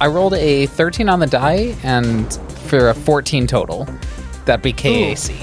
[0.00, 2.32] I rolled a 13 on the die and
[2.66, 3.86] for a 14 total.
[4.46, 5.34] That'd be KAC.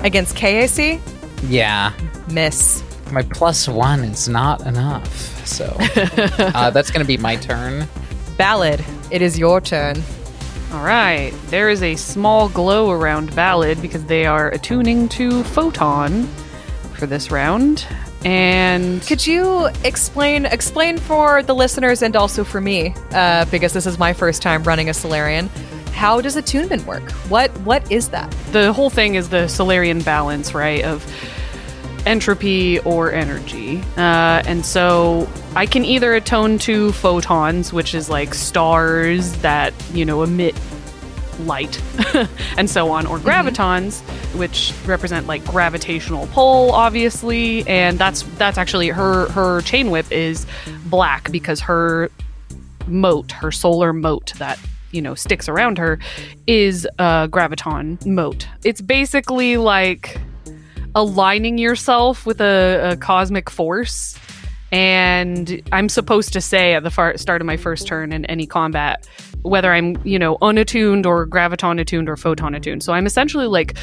[0.00, 1.00] against kac
[1.42, 1.92] Yeah,
[2.30, 5.46] miss my plus one is not enough.
[5.46, 5.76] So
[6.38, 7.88] uh, that's going to be my turn.
[8.36, 10.02] Ballad, it is your turn.
[10.72, 11.32] All right.
[11.46, 16.26] There is a small glow around Ballad because they are attuning to Photon
[16.94, 17.86] for this round.
[18.24, 23.86] And Could you explain explain for the listeners and also for me, uh, because this
[23.86, 25.48] is my first time running a Solarian,
[25.92, 27.10] how does attunement work?
[27.28, 28.30] What what is that?
[28.52, 30.84] the whole thing is the Solarian balance, right?
[30.84, 31.04] Of
[32.06, 33.82] entropy or energy.
[33.96, 40.04] Uh, and so I can either atone to photons, which is like stars that, you
[40.04, 40.54] know, emit
[41.40, 41.80] light
[42.56, 44.00] and so on, or gravitons,
[44.36, 47.66] which represent like gravitational pull, obviously.
[47.66, 50.46] And that's that's actually her her chain whip is
[50.86, 52.10] black because her
[52.86, 54.58] mote, her solar mote that
[54.90, 55.98] you know sticks around her,
[56.46, 58.46] is a graviton mote.
[58.64, 60.18] It's basically like
[60.94, 64.18] aligning yourself with a, a cosmic force.
[64.70, 68.46] And I'm supposed to say at the far, start of my first turn in any
[68.46, 69.08] combat
[69.42, 72.82] whether I'm, you know, unattuned or graviton attuned or photon attuned.
[72.82, 73.76] So I'm essentially like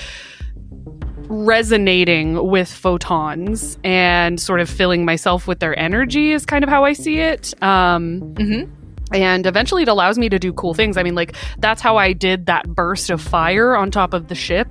[1.28, 6.84] resonating with photons and sort of filling myself with their energy is kind of how
[6.86, 7.54] I see it.
[7.64, 8.70] Um, Mhm.
[9.14, 10.98] And eventually it allows me to do cool things.
[10.98, 14.36] I mean, like, that's how I did that burst of fire on top of the
[14.36, 14.68] ship.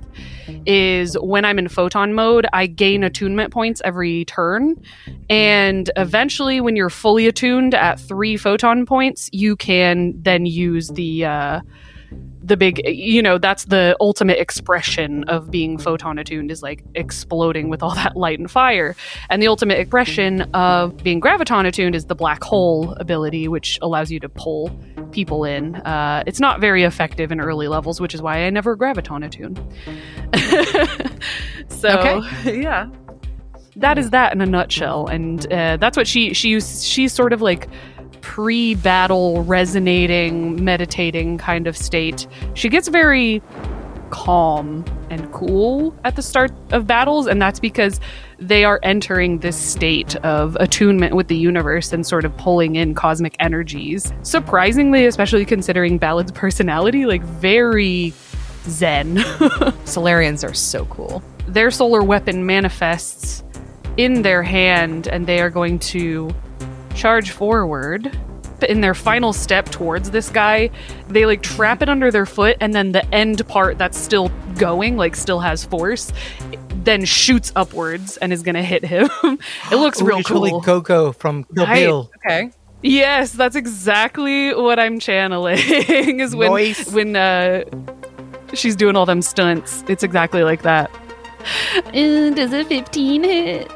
[0.65, 4.75] Is when I'm in photon mode, I gain attunement points every turn.
[5.29, 11.25] And eventually, when you're fully attuned at three photon points, you can then use the.
[11.25, 11.61] Uh,
[12.45, 17.69] the big you know that's the ultimate expression of being photon attuned is like exploding
[17.69, 18.95] with all that light and fire.
[19.29, 24.11] And the ultimate expression of being graviton attuned is the black hole ability which allows
[24.11, 24.69] you to pull
[25.11, 25.75] people in.
[25.77, 29.55] Uh, it's not very effective in early levels which is why i never graviton attune
[31.69, 32.89] so yeah.
[33.77, 35.07] That is that in a nutshell.
[35.07, 37.67] And uh, that's what she she she's sort of like
[38.25, 42.25] pre-battle resonating meditating kind of state.
[42.55, 43.39] She gets very
[44.09, 47.99] calm and cool at the start of battles and that's because
[48.39, 52.95] they are entering this state of attunement with the universe and sort of pulling in
[52.95, 54.11] cosmic energies.
[54.23, 58.11] Surprisingly especially considering ballad's personality like very
[58.63, 59.17] zen.
[59.85, 61.21] Solarians are so cool.
[61.47, 63.43] their solar weapon manifests
[63.97, 66.33] in their hand and they are going to
[66.95, 68.17] charge forward
[68.59, 70.69] but in their final step towards this guy
[71.09, 74.95] they like trap it under their foot and then the end part that's still going
[74.97, 76.13] like still has force
[76.83, 79.09] then shoots upwards and is gonna hit him
[79.71, 81.85] it looks Ooh, real cool totally Go-Go from Kill Right.
[81.85, 82.11] Bill.
[82.25, 82.51] Okay.
[82.81, 85.57] Yes, that's exactly what I'm channeling.
[85.59, 86.91] is when Nice.
[86.91, 87.63] when uh,
[88.53, 89.83] she's doing all them stunts.
[89.87, 90.91] It's exactly like that.
[91.95, 93.71] And does a 15 hit?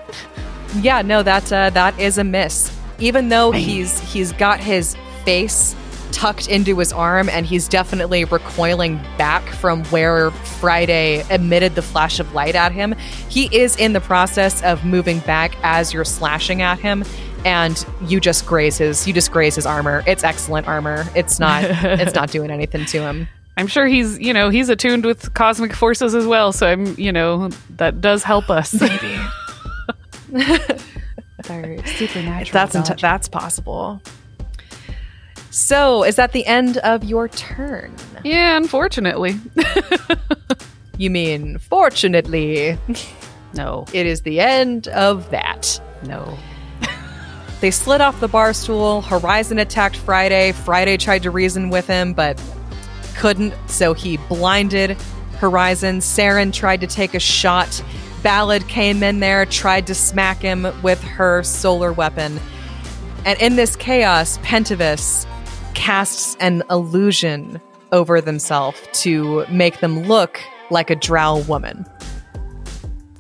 [0.82, 2.78] Yeah, no, that uh, that is a miss.
[3.00, 5.76] Even though he's he's got his face
[6.12, 12.20] tucked into his arm and he's definitely recoiling back from where Friday emitted the flash
[12.20, 12.94] of light at him,
[13.30, 17.04] he is in the process of moving back as you're slashing at him
[17.46, 20.04] and you just graze his you just graze his armor.
[20.06, 21.06] It's excellent armor.
[21.16, 23.28] It's not it's not doing anything to him.
[23.58, 26.52] I'm sure he's you know he's attuned with cosmic forces as well.
[26.52, 28.74] So I'm you know that does help us.
[28.74, 29.20] Maybe.
[31.50, 32.54] They're supernatural.
[32.54, 33.02] That's enti- dodge.
[33.02, 34.02] that's possible.
[35.52, 37.94] So, is that the end of your turn?
[38.24, 38.56] yeah.
[38.56, 39.36] Unfortunately,
[40.98, 42.78] You mean, fortunately,
[43.54, 45.82] no, it is the end of that.
[46.06, 46.38] no.
[47.62, 49.02] They slid off the bar stool.
[49.02, 50.54] Horizon attacked Friday.
[50.54, 52.42] Friday tried to reason with him, but
[53.18, 54.92] couldn't, so he blinded
[55.40, 56.00] Horizon.
[56.00, 57.84] Saren tried to take a shot.
[58.24, 62.40] Ballad came in there, tried to smack him with her solar weapon.
[63.26, 65.26] And in this chaos, Pentavis
[65.74, 67.62] casts an illusion
[67.92, 71.86] over themselves to make them look like a drow woman.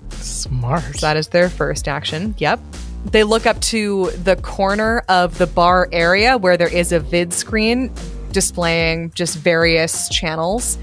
[0.09, 0.99] Smart.
[1.01, 2.35] That is their first action.
[2.37, 2.59] Yep.
[3.05, 7.33] They look up to the corner of the bar area where there is a vid
[7.33, 7.91] screen
[8.31, 10.77] displaying just various channels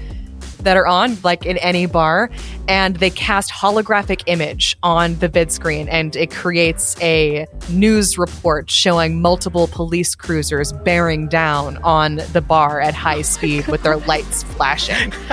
[0.59, 2.29] that are on, like in any bar,
[2.67, 8.69] and they cast holographic image on the vid screen, and it creates a news report
[8.69, 13.97] showing multiple police cruisers bearing down on the bar at high oh speed with their
[13.97, 15.11] lights flashing.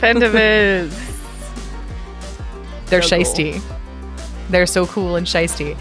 [0.00, 0.90] Pentavis.
[2.86, 3.24] They're So cool.
[3.24, 3.62] shisty.
[4.50, 5.76] They're so cool and shisty.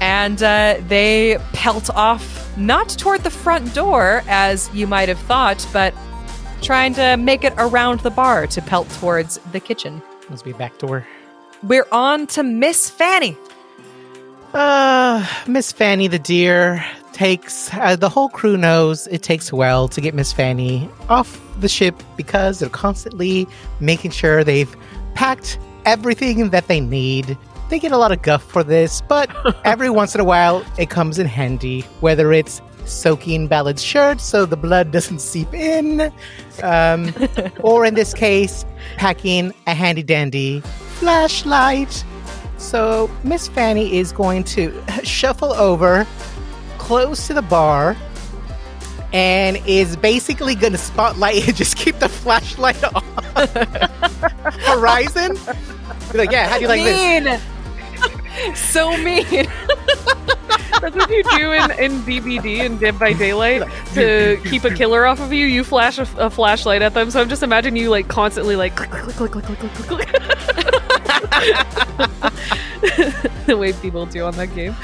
[0.00, 5.66] And uh, they pelt off, not toward the front door, as you might have thought,
[5.72, 5.94] but
[6.62, 10.02] trying to make it around the bar to pelt towards the kitchen.
[10.30, 11.06] Must be back door.
[11.62, 13.36] We're on to Miss Fanny.
[14.54, 20.00] Uh, Miss Fanny the deer takes uh, the whole crew knows it takes well to
[20.00, 23.46] get Miss Fanny off the ship because they're constantly
[23.80, 24.74] making sure they've
[25.14, 27.36] packed everything that they need.
[27.68, 29.30] They get a lot of guff for this, but
[29.64, 34.46] every once in a while it comes in handy, whether it's soaking Ballad's shirt so
[34.46, 36.12] the blood doesn't seep in,
[36.62, 37.12] um,
[37.60, 38.64] or in this case,
[38.96, 40.60] packing a handy dandy
[40.98, 42.04] flashlight.
[42.56, 46.06] So Miss Fanny is going to shuffle over
[46.78, 47.96] close to the bar
[49.12, 53.02] and is basically going to spotlight and just keep the flashlight on.
[54.62, 55.38] Horizon?
[56.12, 57.42] Be like, yeah, how do you like this?
[58.42, 58.56] Mean.
[58.56, 59.46] so mean.
[60.80, 63.62] That's what you do in, in DBD and Dead by Daylight
[63.94, 65.46] to keep a killer off of you.
[65.46, 67.10] You flash a, a flashlight at them.
[67.10, 69.88] So I'm just imagining you like constantly like click, click, click, click, click, click, click,
[69.88, 70.08] click.
[73.46, 74.76] the way people do on that game.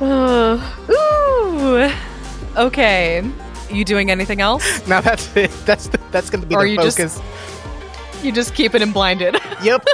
[0.00, 1.90] Uh, Ooh.
[2.56, 3.28] Okay.
[3.70, 4.86] You doing anything else?
[4.86, 5.50] Now that's it.
[5.64, 7.20] That's the, that's going to be Or the you just- focus.
[8.22, 9.36] You just keep keeping him blinded.
[9.64, 9.84] Yep.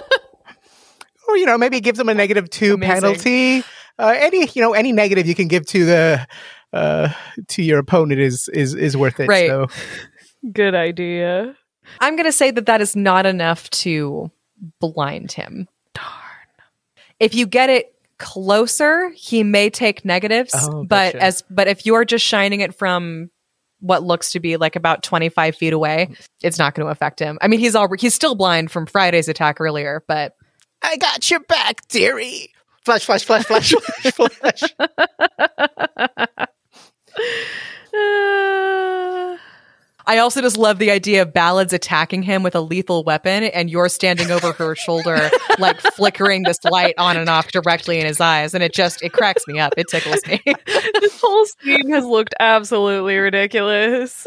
[1.29, 2.95] Or you know, maybe it gives them a negative two Amazing.
[3.03, 3.65] penalty.
[3.99, 6.27] Uh, any you know any negative you can give to the
[6.73, 7.09] uh,
[7.49, 9.29] to your opponent is is is worth it.
[9.29, 9.49] Right.
[9.49, 9.67] So
[10.53, 11.57] Good idea.
[12.01, 14.31] I'm going to say that that is not enough to
[14.79, 15.67] blind him.
[15.95, 16.07] Darn.
[17.19, 21.25] If you get it closer, he may take negatives, Oh, but gotcha.
[21.25, 23.31] as but if you're just shining it from
[23.81, 26.11] what looks to be like about 25 feet away,
[26.43, 27.39] it's not going to affect him.
[27.41, 30.35] I mean, he's all he's still blind from Friday's attack earlier, but
[30.83, 32.51] I got your back, dearie.
[32.85, 34.63] Flash, flash, flash, flash, flash, flash.
[37.95, 38.88] Uh,
[40.09, 43.69] I also just love the idea of Ballad's attacking him with a lethal weapon and
[43.69, 48.19] you're standing over her shoulder, like flickering this light on and off directly in his
[48.19, 48.55] eyes.
[48.55, 49.75] And it just, it cracks me up.
[49.77, 50.41] It tickles me.
[50.67, 54.27] this whole scene has looked absolutely ridiculous.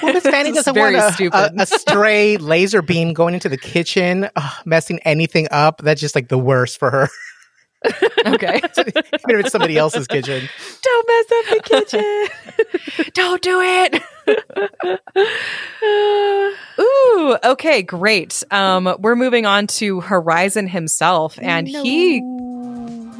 [0.00, 1.58] Well, Miss Fanny doesn't very want a, stupid.
[1.58, 5.82] a, a stray laser beam going into the kitchen, ugh, messing anything up.
[5.82, 7.08] That's just like the worst for her.
[8.26, 8.60] Okay.
[8.78, 10.48] Even if it's somebody else's kitchen.
[10.82, 12.28] Don't mess up the kitchen.
[13.14, 14.02] Don't do it.
[16.80, 18.42] Ooh, okay, great.
[18.50, 22.20] Um, we're moving on to Horizon himself, and he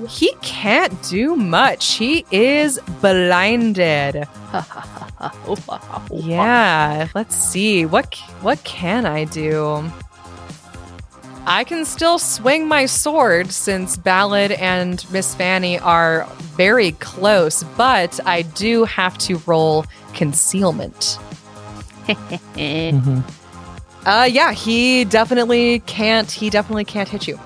[0.08, 1.94] he can't do much.
[1.94, 4.26] He is blinded.
[6.12, 7.86] Yeah, let's see.
[7.86, 9.90] What what can I do?
[11.51, 18.20] I can still swing my sword since Ballad and Miss Fanny are very close, but
[18.24, 19.84] I do have to roll
[20.14, 21.18] concealment.
[24.07, 27.38] Uh yeah, he definitely can't he definitely can't hit you.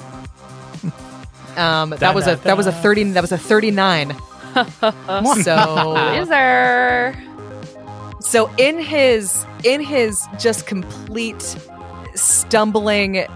[1.56, 4.14] Um that was a that was a 30 that was a 39.
[5.42, 7.16] so Wizard.
[8.20, 11.42] so in his in his just complete
[12.14, 13.26] stumbling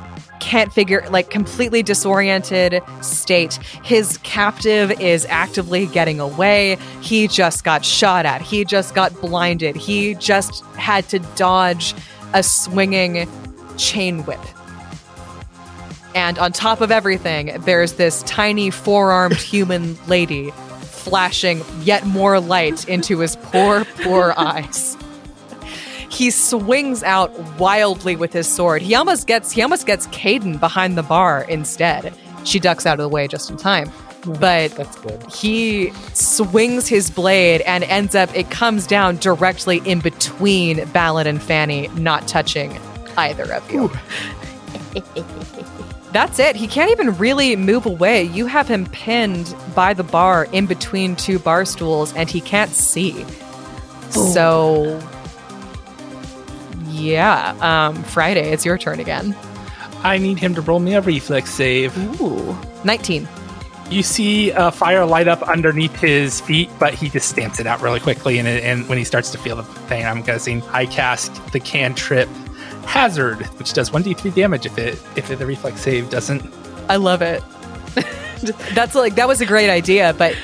[0.48, 3.56] can't figure like completely disoriented state.
[3.82, 6.78] His captive is actively getting away.
[7.02, 8.40] He just got shot at.
[8.40, 9.76] He just got blinded.
[9.76, 11.94] He just had to dodge
[12.32, 13.28] a swinging
[13.76, 14.40] chain whip.
[16.14, 22.88] And on top of everything there's this tiny four-armed human lady flashing yet more light
[22.88, 24.96] into his poor poor eyes
[26.10, 28.82] he swings out wildly with his sword.
[28.82, 32.12] He almost gets he almost gets Caden behind the bar instead.
[32.44, 33.90] She ducks out of the way just in time.
[34.22, 35.22] Mm, but That's good.
[35.32, 41.42] he swings his blade and ends up it comes down directly in between Ballad and
[41.42, 42.78] Fanny, not touching
[43.16, 43.90] either of you.
[46.12, 46.56] That's it.
[46.56, 48.22] He can't even really move away.
[48.22, 52.70] You have him pinned by the bar in between two bar stools and he can't
[52.70, 53.26] see.
[54.10, 54.98] So
[56.98, 59.36] yeah, um Friday, it's your turn again.
[60.02, 61.96] I need him to roll me a reflex save.
[62.20, 62.56] Ooh.
[62.84, 63.28] 19.
[63.90, 67.80] You see a fire light up underneath his feet, but he just stamps it out
[67.80, 68.38] really quickly.
[68.38, 72.28] And, and when he starts to feel the pain, I'm guessing I cast the cantrip
[72.84, 76.42] Hazard, which does 1d3 damage if it if the reflex save doesn't.
[76.88, 77.42] I love it.
[78.74, 80.34] That's like that was a great idea, but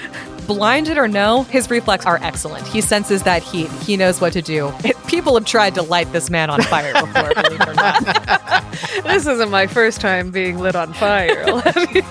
[0.47, 2.67] blinded or no, his reflex are excellent.
[2.67, 3.71] He senses that heat.
[3.83, 4.73] He knows what to do.
[4.85, 8.65] It, people have tried to light this man on fire before, believe it or not.
[9.05, 11.45] This isn't my first time being lit on fire.
[11.47, 12.03] I'll have you-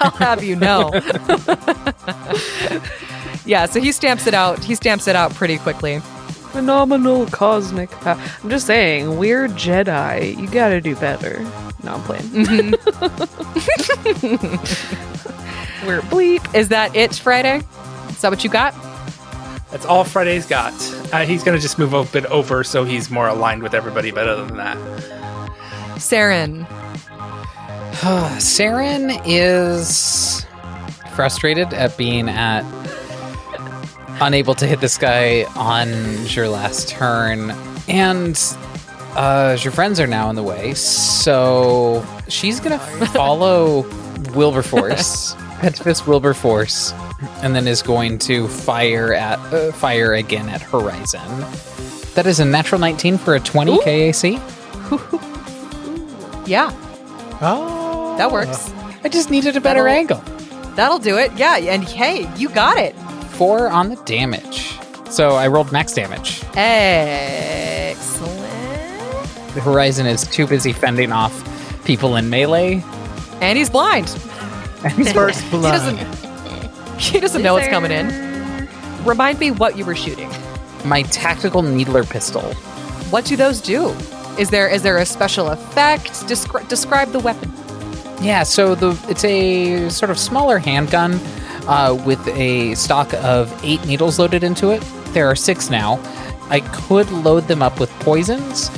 [0.00, 0.90] I'll have you know.
[3.46, 4.62] yeah, so he stamps it out.
[4.62, 6.00] He stamps it out pretty quickly.
[6.52, 8.20] Phenomenal cosmic power.
[8.42, 10.36] I'm just saying, we're Jedi.
[10.38, 11.40] You gotta do better.
[11.82, 12.24] No, I'm playing.
[12.24, 12.74] Mm-hmm.
[15.86, 16.54] We're bleep.
[16.54, 17.62] Is that it, Friday?
[18.08, 18.74] Is that what you got?
[19.70, 20.72] That's all Friday's got.
[21.12, 24.10] Uh, he's going to just move a bit over so he's more aligned with everybody.
[24.10, 24.76] But other than that,
[25.96, 26.66] Saren.
[28.38, 30.46] Saren is
[31.14, 32.64] frustrated at being at
[34.20, 35.88] unable to hit this guy on
[36.26, 37.50] your last turn,
[37.88, 38.40] and
[39.16, 40.74] uh, your friends are now in the way.
[40.74, 42.78] So she's gonna
[43.12, 43.82] follow
[44.34, 46.92] Wilberforce, Petrifist Wilberforce,
[47.42, 51.20] and then is going to fire at uh, fire again at Horizon.
[52.14, 53.80] That is a natural 19 for a 20 Ooh.
[53.80, 54.40] KAC.
[56.46, 56.70] Yeah,
[57.42, 58.72] Oh, that works.
[59.04, 60.22] I just needed a better That'll- angle.
[60.76, 61.30] That'll do it.
[61.36, 62.94] Yeah, and hey, you got it.
[63.32, 64.78] Four on the damage.
[65.10, 66.42] So I rolled max damage.
[66.56, 68.34] Excellent.
[69.54, 71.34] The Horizon is too busy fending off
[71.84, 72.82] people in melee.
[73.42, 74.08] And he's blind.
[75.12, 75.72] First He blood.
[75.72, 77.00] doesn't.
[77.00, 78.68] He doesn't know what's coming in.
[79.04, 80.30] Remind me what you were shooting.
[80.84, 82.42] My tactical needler pistol.
[83.10, 83.90] What do those do?
[84.38, 86.06] Is there is there a special effect?
[86.26, 87.52] Descri- describe the weapon.
[88.20, 91.14] Yeah, so the it's a sort of smaller handgun
[91.68, 94.82] uh, with a stock of eight needles loaded into it.
[95.12, 96.00] There are six now.
[96.50, 98.68] I could load them up with poisons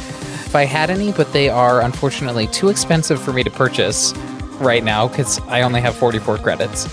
[0.47, 4.13] if I had any, but they are unfortunately too expensive for me to purchase
[4.61, 6.87] right now because I only have 44 credits.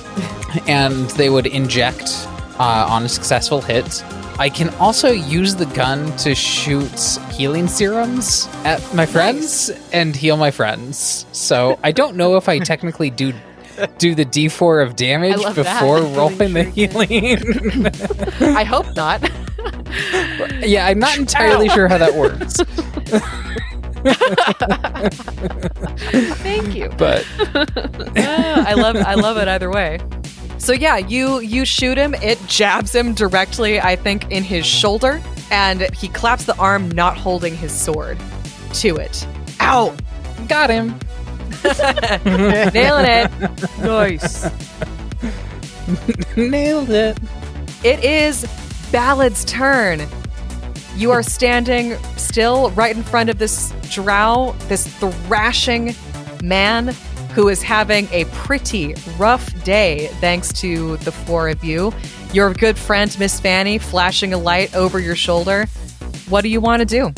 [0.68, 2.28] and they would inject
[2.60, 4.04] uh, on a successful hit.
[4.40, 10.38] I can also use the gun to shoot healing serums at my friends and heal
[10.38, 11.26] my friends.
[11.32, 13.34] So I don't know if I technically do
[14.00, 17.88] do the D4 of damage before rolling the healing.
[18.58, 19.22] I hope not.
[20.68, 22.60] yeah, I'm not entirely sure how that works.
[26.38, 26.90] Thank you.
[26.98, 27.26] But
[28.16, 30.00] Yeah, I love I love it either way.
[30.58, 35.22] So yeah, you you shoot him, it jabs him directly, I think, in his shoulder,
[35.52, 38.18] and he claps the arm not holding his sword
[38.74, 39.28] to it.
[39.62, 39.96] Ow!
[40.48, 40.98] got him.
[42.74, 43.32] Nailing it.
[43.80, 44.46] nice.
[46.36, 47.18] Nailed it.
[47.84, 48.46] It is
[48.92, 50.08] Ballad's turn.
[50.98, 55.94] You are standing still right in front of this drow, this thrashing
[56.42, 56.88] man
[57.36, 61.94] who is having a pretty rough day thanks to the four of you.
[62.34, 65.68] Your good friend, Miss Fanny, flashing a light over your shoulder.
[66.30, 67.14] What do you want to do?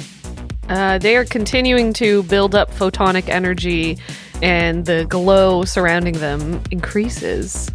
[0.68, 3.98] Uh, they are continuing to build up photonic energy,
[4.42, 7.72] and the glow surrounding them increases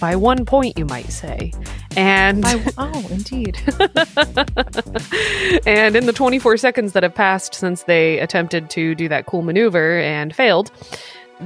[0.00, 1.52] by one point, you might say.
[1.96, 2.44] And
[2.78, 3.56] oh, indeed.
[5.66, 9.42] and in the 24 seconds that have passed since they attempted to do that cool
[9.42, 10.70] maneuver and failed,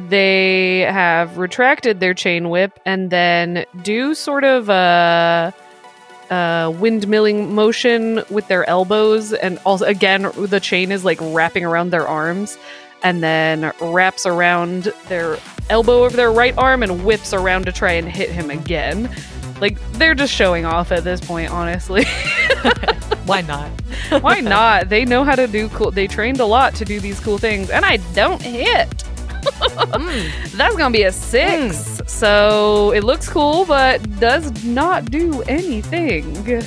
[0.08, 5.52] they have retracted their chain whip and then do sort of a,
[6.30, 9.32] a windmilling motion with their elbows.
[9.32, 12.58] And also, again, the chain is like wrapping around their arms
[13.02, 15.38] and then wraps around their
[15.70, 19.14] elbow over their right arm and whips around to try and hit him again.
[19.60, 22.04] Like, they're just showing off at this point, honestly.
[23.26, 23.70] Why not?
[24.22, 24.88] Why not?
[24.88, 25.90] They know how to do cool.
[25.90, 28.88] They trained a lot to do these cool things, and I don't hit.
[29.40, 30.52] Mm.
[30.56, 31.76] That's gonna be a six.
[31.76, 32.08] Mm.
[32.08, 36.62] So it looks cool, but does not do anything.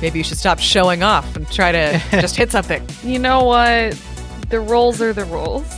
[0.00, 2.86] Maybe you should stop showing off and try to just hit something.
[3.02, 3.98] You know what?
[4.48, 5.77] The rolls are the rolls.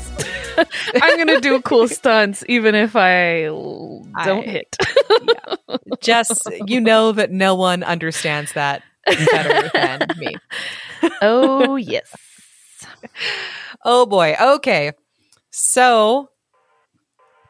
[1.03, 4.77] I'm gonna do cool stunts, even if I don't I- hit.
[6.01, 6.31] Jess,
[6.67, 10.37] you know that no one understands that better than me.
[11.23, 12.15] oh yes.
[13.85, 14.37] Oh boy.
[14.41, 14.93] Okay.
[15.51, 16.31] So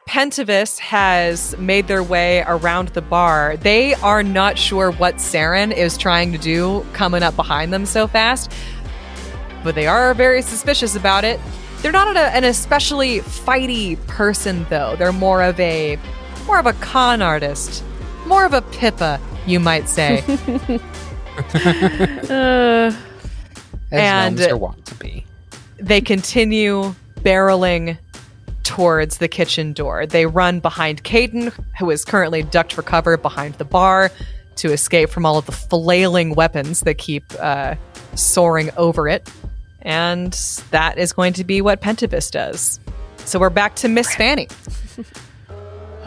[0.09, 3.57] Pentavis has made their way around the bar.
[3.59, 8.07] They are not sure what Saren is trying to do coming up behind them so
[8.09, 8.51] fast,
[9.63, 11.39] but they are very suspicious about it.
[11.83, 14.97] They're not a, an especially fighty person though.
[14.97, 15.99] They're more of a
[16.47, 17.83] more of a con artist,
[18.27, 20.23] more of a Pippa, you might say.
[21.49, 22.95] Uh, As
[23.93, 25.25] And- gnomes want to be.
[25.79, 27.97] they continue barreling
[28.63, 30.05] towards the kitchen door.
[30.07, 34.11] They run behind Caden, who is currently ducked for cover behind the bar
[34.57, 37.75] to escape from all of the flailing weapons that keep uh,
[38.15, 39.29] soaring over it.
[39.83, 40.33] And
[40.71, 42.81] that is going to be what Pentavis does.
[43.19, 44.49] So we're back to Miss Fanny.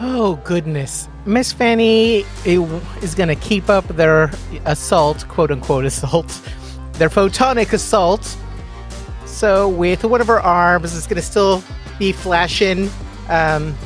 [0.00, 4.30] Oh goodness, Miss Fanny is going to keep up their
[4.64, 6.26] assault, quote unquote assault,
[6.94, 8.36] their photonic assault.
[9.24, 11.62] So with one of her arms, it's going to still
[11.98, 12.90] be flashing.
[13.28, 13.76] Um,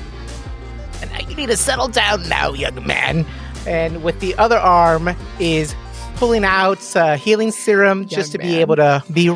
[1.03, 3.27] and now you need to settle down now, young man.
[3.67, 5.75] And with the other arm is
[6.17, 9.29] pulling out uh, healing serum just to Young be able to be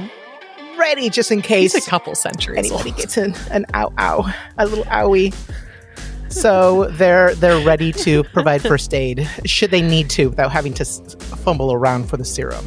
[0.94, 2.98] ready, just in case He's a couple centuries anybody old.
[2.98, 5.34] gets an, an ow ow, a little owie.
[6.28, 10.80] So they're they're ready to provide first aid should they need to without having to
[10.82, 11.14] s-
[11.44, 12.64] fumble around for the serum.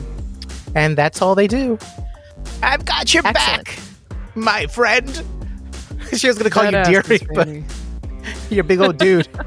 [0.75, 1.79] And that's all they do.
[2.61, 3.65] I've got your Excellent.
[3.65, 3.79] back,
[4.35, 5.23] my friend.
[6.13, 7.49] She was gonna call you badass, dearie, but
[8.51, 9.27] you're a big old dude.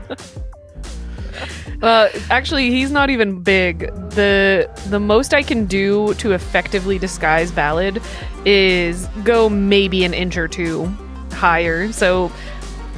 [1.83, 3.81] Uh, actually, he's not even big.
[4.11, 8.03] the The most I can do to effectively disguise Ballad
[8.45, 10.87] is go maybe an inch or two
[11.33, 11.93] higher.
[11.93, 12.33] So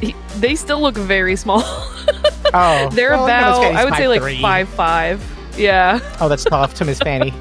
[0.01, 1.63] he, they still look very small.
[2.53, 4.41] Oh, They're well, about, I would say, like 5'3".
[4.41, 5.23] five five.
[5.57, 6.01] Yeah.
[6.21, 7.33] Oh, that's tough to Miss Fanny.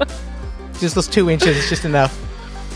[0.78, 2.16] just those two inches is just enough.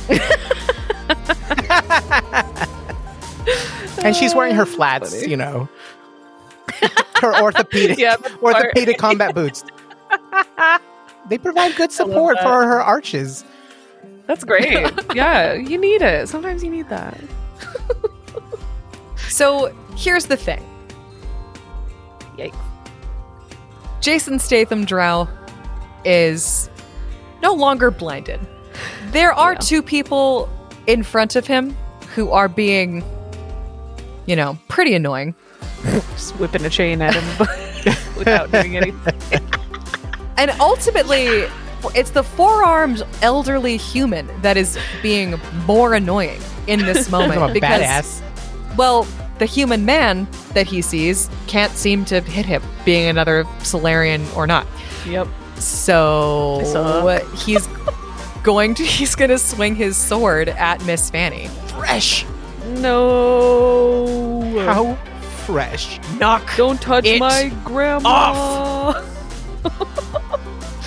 [4.04, 5.68] and she's wearing her flats, you know.
[7.20, 9.64] Her orthopedic, Yeah, orthopedic combat boots.
[11.28, 13.44] they provide good support for her arches.
[14.26, 14.90] That's great.
[15.14, 16.28] yeah, you need it.
[16.28, 17.18] Sometimes you need that.
[19.28, 20.62] So here's the thing
[22.36, 22.54] Yikes.
[24.00, 25.28] Jason Statham Drow
[26.04, 26.68] is
[27.42, 28.40] no longer blinded.
[29.12, 29.58] There are Yeah.
[29.60, 30.48] two people
[30.86, 31.74] in front of him
[32.14, 33.02] who are being,
[34.26, 35.34] you know, pretty annoying.
[36.12, 37.39] Just whipping a chain at him
[38.16, 39.43] without doing anything.
[40.37, 41.45] And ultimately,
[41.95, 47.53] it's the four armed elderly human that is being more annoying in this moment.
[47.53, 47.80] Because,
[48.20, 48.76] badass.
[48.76, 49.07] well,
[49.39, 54.47] the human man that he sees can't seem to hit him, being another Solarian or
[54.47, 54.66] not.
[55.07, 55.28] Yep.
[55.57, 57.66] So he's
[58.43, 61.49] going to he's going to swing his sword at Miss Fanny.
[61.68, 62.26] Fresh.
[62.66, 64.43] No.
[64.64, 64.99] How
[65.45, 66.01] fresh.
[66.18, 66.57] Knock.
[66.57, 68.92] Don't touch it my grandma.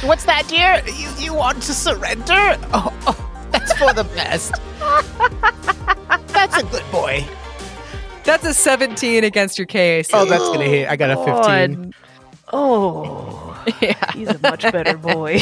[0.03, 0.83] What's that, dear?
[0.85, 2.57] You you want to surrender?
[2.73, 4.53] Oh, oh that's for the best.
[6.33, 7.25] that's a good boy.
[8.23, 10.09] That's a 17 against your KAC.
[10.13, 10.89] Oh, that's gonna hit.
[10.89, 11.81] I got a 15.
[11.81, 11.93] God.
[12.53, 14.11] Oh, yeah.
[14.13, 15.41] he's a much better boy.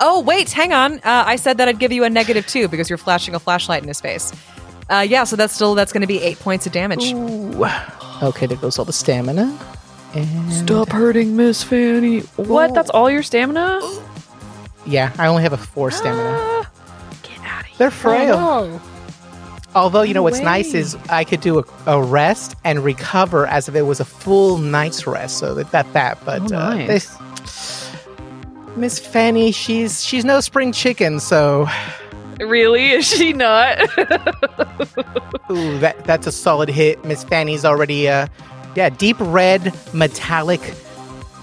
[0.00, 0.94] Oh, wait, hang on.
[0.98, 3.82] Uh, I said that I'd give you a negative 2 because you're flashing a flashlight
[3.82, 4.32] in his face.
[4.92, 7.12] Uh, yeah, so that's still that's going to be 8 points of damage.
[7.12, 7.64] Ooh.
[8.22, 9.58] Okay, there goes all the stamina.
[10.14, 12.20] And Stop hurting Miss Fanny.
[12.36, 12.74] What?
[12.74, 13.80] That's all your stamina?
[14.84, 16.68] Yeah, I only have a four stamina.
[17.22, 17.76] Get out of here.
[17.78, 18.34] They're frail.
[18.36, 18.82] Oh,
[19.74, 23.46] Although, you know, No what's nice is I could do a, a rest and recover
[23.46, 25.38] as if it was a full night's rest.
[25.38, 26.22] So that that, that.
[26.26, 26.88] But Oh, uh, nice.
[26.88, 27.18] this
[28.76, 31.20] Miss Fanny, she's she's no spring chicken.
[31.20, 31.66] So
[32.46, 32.90] Really?
[32.90, 33.78] Is she not?
[35.50, 37.04] ooh, that that's a solid hit.
[37.04, 38.26] Miss Fanny's already uh,
[38.74, 40.60] yeah, deep red, metallic,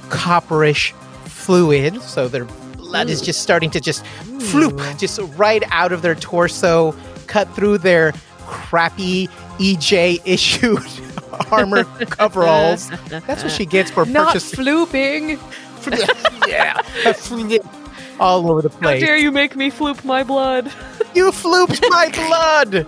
[0.09, 0.91] copperish
[1.25, 2.01] fluid.
[2.01, 2.45] So their
[2.75, 4.03] blood is just starting to just
[4.39, 6.95] floop, just right out of their torso,
[7.27, 9.27] cut through their crappy
[9.59, 10.79] EJ issued
[11.51, 12.89] armor coveralls.
[13.09, 14.59] That's what she gets for Not purchasing.
[14.65, 15.39] flooping.
[16.47, 16.81] yeah,
[18.19, 19.01] all over the place.
[19.01, 20.71] How dare you make me floop my blood?
[21.15, 22.71] You flooped my blood.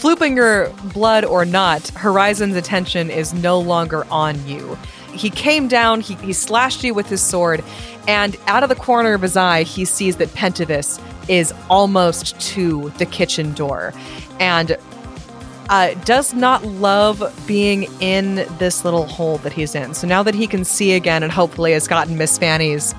[0.00, 4.78] Flooping your blood or not, Horizon's attention is no longer on you.
[5.12, 7.64] He came down, he, he slashed you with his sword,
[8.06, 12.90] and out of the corner of his eye, he sees that Pentavis is almost to
[12.98, 13.92] the kitchen door
[14.38, 14.76] and
[15.70, 19.94] uh, does not love being in this little hole that he's in.
[19.94, 22.92] So now that he can see again and hopefully has gotten Miss Fanny's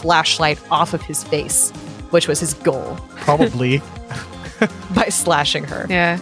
[0.00, 1.70] flashlight off of his face,
[2.10, 3.82] which was his goal Probably.
[4.94, 5.86] by slashing her.
[5.88, 6.18] Yeah.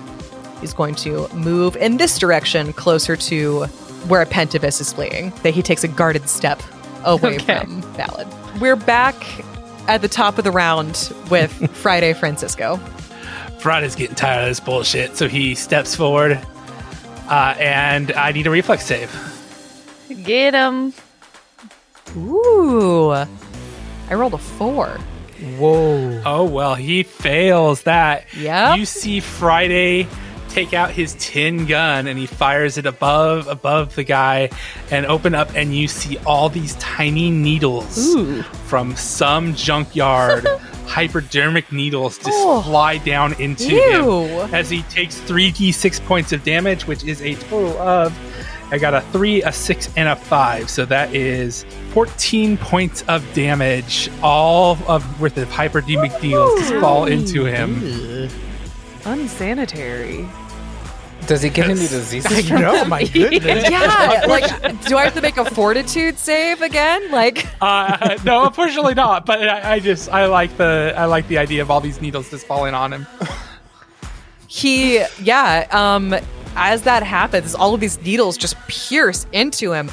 [0.61, 3.65] He's going to move in this direction closer to
[4.07, 5.31] where Pentavis is fleeing.
[5.43, 6.63] That he takes a guarded step
[7.05, 7.59] away Okay.
[7.59, 8.29] from Ballad.
[8.61, 9.15] We're back
[9.89, 12.79] at the top of the round with Friday Francisco.
[13.61, 16.41] Friday's getting tired of this bullshit, so he steps forward,
[17.29, 19.11] uh, and I need a reflex save.
[20.25, 20.93] Get him.
[22.17, 23.11] Ooh.
[23.11, 24.99] I rolled a four.
[25.59, 26.23] Whoa.
[26.25, 28.25] Oh well, he fails that.
[28.35, 28.75] Yeah.
[28.75, 30.09] You see Friday
[30.59, 34.51] take out his tin gun and he fires it above above the guy
[34.91, 38.43] and open up and you see all these tiny needles Ooh.
[38.43, 40.45] from some junkyard
[40.87, 42.61] hypodermic needles just Oh.
[42.63, 44.21] fly down into Ew.
[44.27, 48.13] him as he takes 3d6 points of damage which is a total of
[48.73, 53.23] I got a 3 a 6 and a 5 so that is 14 points of
[53.33, 58.29] damage all of worth of hypodermic needles just fall into him
[59.05, 60.27] Unsanitary.
[61.29, 62.51] Does he get any diseases?
[62.51, 63.69] I know, my goodness.
[63.71, 64.25] Yeah.
[64.29, 67.11] like, do I have to make a fortitude save again?
[67.13, 69.25] Like, Uh, no, unfortunately not.
[69.27, 72.31] But I, I just I like the I like the idea of all these needles
[72.31, 73.07] just falling on him.
[74.49, 76.15] he, yeah, um,
[76.57, 79.91] as that happens, all of these needles just pierce into him.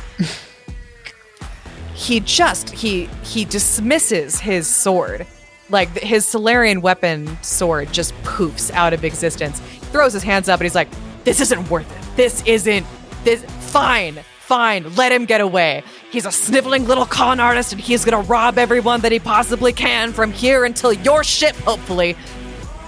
[1.93, 5.25] he just he he dismisses his sword
[5.69, 10.59] like his solarian weapon sword just poofs out of existence He throws his hands up
[10.59, 10.89] and he's like
[11.25, 12.85] this isn't worth it this isn't
[13.23, 18.05] this fine fine let him get away he's a sniveling little con artist and he's
[18.05, 22.15] gonna rob everyone that he possibly can from here until your ship hopefully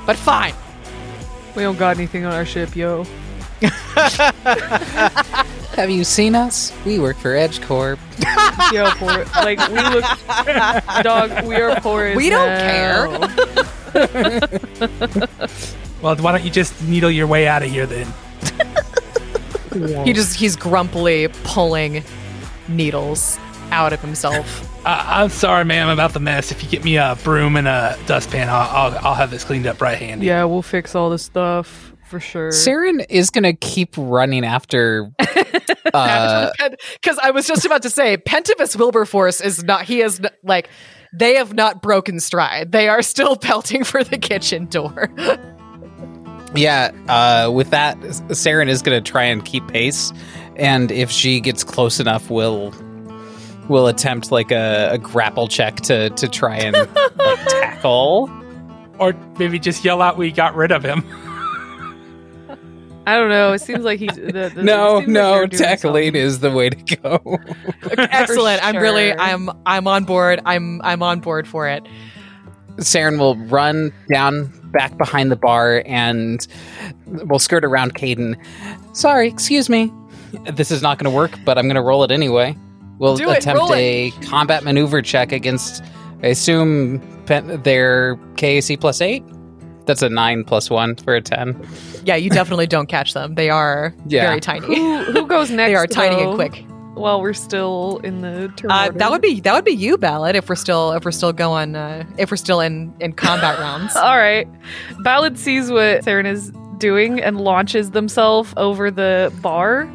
[0.05, 0.53] but fine
[1.55, 3.03] We don't got anything on our ship, yo.
[5.75, 6.71] Have you seen us?
[6.85, 7.97] We work for Edge Corp.
[8.71, 9.25] Yo, poor.
[9.43, 10.05] Like, we look.
[11.03, 13.19] Dog, we are poor as We don't hell.
[16.01, 18.07] Well, why don't you just needle your way out of here then?
[20.05, 22.03] he just he's grumpily pulling
[22.67, 23.37] needles
[23.71, 24.63] out of himself.
[24.87, 26.49] Uh, I'm sorry, ma'am, about the mess.
[26.49, 29.67] If you get me a broom and a dustpan, I'll, I'll, I'll have this cleaned
[29.67, 30.27] up right handy.
[30.27, 32.51] Yeah, we'll fix all this stuff for sure.
[32.51, 35.11] Saren is gonna keep running after.
[35.93, 36.51] uh,
[36.93, 40.69] Because I was just about to say, Pentavis Wilberforce is not, he is like,
[41.13, 42.71] they have not broken stride.
[42.71, 45.09] They are still pelting for the kitchen door.
[46.57, 50.11] Yeah, uh, with that, Saren is gonna try and keep pace,
[50.55, 52.73] and if she gets close enough, will
[53.69, 58.29] will attempt like a, a grapple check to to try and like, tackle.
[58.99, 61.05] Or maybe just yell out we got rid of him.
[63.07, 63.53] I don't know.
[63.53, 66.69] It seems like he's the, the, No, it seems like no, tackling is the way
[66.69, 67.39] to go.
[67.97, 68.61] Excellent.
[68.65, 69.13] I'm really.
[69.13, 70.41] I'm, I'm on board.
[70.43, 71.87] I'm, I'm on board for it.
[72.75, 76.47] Saren will run down back behind the bar and
[77.05, 78.35] we'll skirt around Caden.
[78.95, 79.91] Sorry, excuse me.
[80.51, 82.55] This is not going to work, but I'm going to roll it anyway.
[82.99, 83.77] We'll Do attempt roll it.
[83.77, 85.83] a combat maneuver check against,
[86.23, 89.23] I assume, pen, their KAC plus eight.
[89.85, 91.55] That's a nine plus one for a ten.
[92.03, 93.35] Yeah, you definitely don't catch them.
[93.35, 94.27] They are Yeah.
[94.27, 94.65] very tiny.
[94.65, 95.69] Who, who goes next?
[95.69, 96.65] They are tiny though, and quick.
[96.97, 100.35] While we're still in the turn Uh, that would be that would be you, Ballad,
[100.35, 103.95] if we're still if we're still going uh, if we're still in in combat rounds.
[103.95, 104.47] All right.
[105.03, 109.89] Ballad sees what Theron is doing and launches themselves over the bar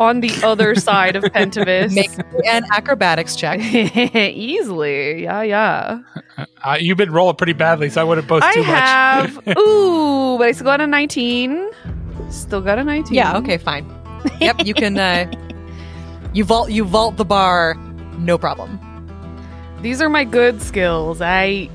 [0.00, 1.94] on the other side of Pentavis.
[1.94, 2.10] Make
[2.46, 3.60] an acrobatics check.
[4.16, 5.22] Easily.
[5.22, 6.00] Yeah, yeah.
[6.64, 8.68] Uh, you've been rolling pretty badly, so I wouldn't boast I too much.
[9.46, 9.58] have.
[9.58, 11.70] Ooh, but I still got a 19.
[12.30, 13.14] Still got a 19.
[13.14, 13.36] Yeah.
[13.36, 13.58] Okay.
[13.58, 13.86] Fine.
[14.40, 14.64] Yep.
[14.66, 14.98] You can.
[14.98, 15.30] Uh,
[16.32, 16.70] you vault.
[16.70, 17.74] You vault the bar.
[18.18, 18.78] No problem.
[19.80, 21.20] These are my good skills.
[21.20, 21.68] I.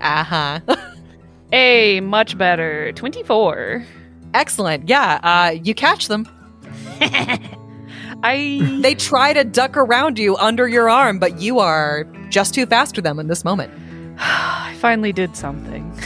[0.00, 0.60] Uh huh.
[1.52, 2.92] A, much better.
[2.92, 3.86] 24.
[4.34, 4.88] Excellent.
[4.88, 5.20] Yeah.
[5.22, 6.28] Uh, you catch them.
[7.00, 8.78] I.
[8.82, 12.94] They try to duck around you under your arm, but you are just too fast
[12.94, 13.72] for them in this moment.
[14.18, 15.84] I finally did something.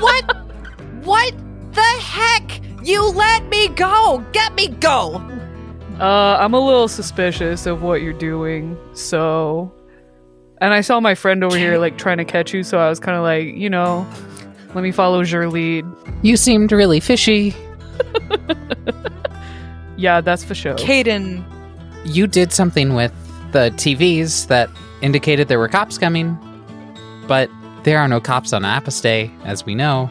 [0.00, 0.24] What?
[1.02, 1.34] what
[1.72, 2.60] the heck?
[2.84, 4.24] You let me go.
[4.32, 5.20] Get me go.
[6.00, 9.72] Uh, I'm a little suspicious of what you're doing, so.
[10.60, 13.00] And I saw my friend over here, like, trying to catch you, so I was
[13.00, 14.06] kind of like, you know,
[14.74, 15.84] let me follow your lead.
[16.22, 17.54] You seemed really fishy.
[19.98, 20.76] Yeah, that's for sure.
[20.76, 21.44] Caden.
[22.04, 23.12] You did something with
[23.50, 24.70] the TVs that
[25.02, 26.38] indicated there were cops coming,
[27.26, 27.50] but
[27.82, 30.08] there are no cops on Apostae, as we know.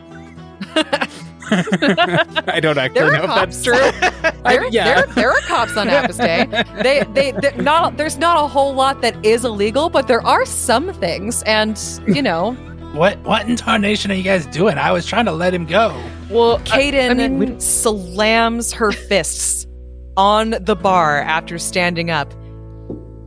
[2.47, 3.63] I don't actually There know are if cops.
[3.63, 4.31] that's true.
[4.43, 4.83] There, yeah.
[5.01, 6.83] there, there are cops on Apostae.
[6.83, 7.97] they, they, they, not.
[7.97, 12.21] There's not a whole lot that is illegal, but there are some things, and you
[12.21, 12.51] know,
[12.93, 14.77] What what in tarnation are you guys doing?
[14.77, 15.89] I was trying to let him go.
[16.29, 19.67] Well, Kaden I mean- slams her fists
[20.15, 22.33] on the bar after standing up.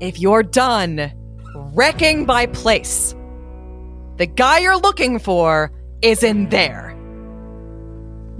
[0.00, 1.12] If you're done
[1.74, 3.14] wrecking my place,
[4.16, 5.70] the guy you're looking for
[6.02, 6.89] is in there.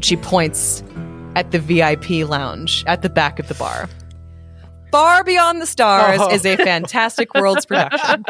[0.03, 0.83] She points
[1.37, 3.89] at the VIP lounge at the back of the bar.
[4.91, 6.31] Far Beyond the Stars Oh.
[6.33, 8.25] is a Fantastic Worlds production.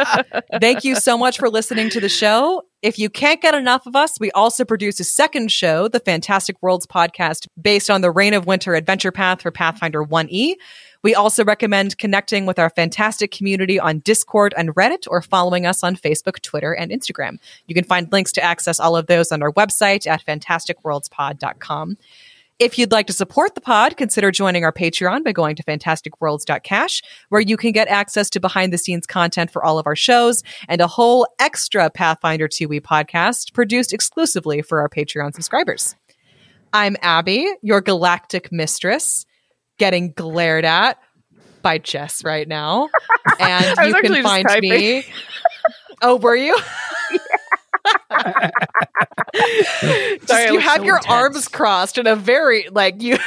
[0.60, 2.62] Thank you so much for listening to the show.
[2.82, 6.56] If you can't get enough of us, we also produce a second show, the Fantastic
[6.62, 10.54] Worlds podcast, based on the Reign of Winter adventure path for Pathfinder 1E.
[11.02, 15.82] We also recommend connecting with our fantastic community on Discord and Reddit or following us
[15.82, 17.38] on Facebook, Twitter, and Instagram.
[17.66, 21.96] You can find links to access all of those on our website at fantasticworldspod.com.
[22.60, 27.00] If you'd like to support the pod, consider joining our Patreon by going to fantasticworlds.cash,
[27.30, 30.42] where you can get access to behind the scenes content for all of our shows
[30.68, 35.96] and a whole extra Pathfinder 2e podcast produced exclusively for our Patreon subscribers.
[36.74, 39.24] I'm Abby, your galactic mistress,
[39.78, 40.98] getting glared at
[41.62, 42.90] by Jess right now.
[43.38, 44.70] And you can find typing.
[44.70, 45.04] me.
[46.02, 46.58] Oh, were you?
[49.34, 51.12] Just, Sorry, you have so your intense.
[51.12, 53.16] arms crossed in a very like you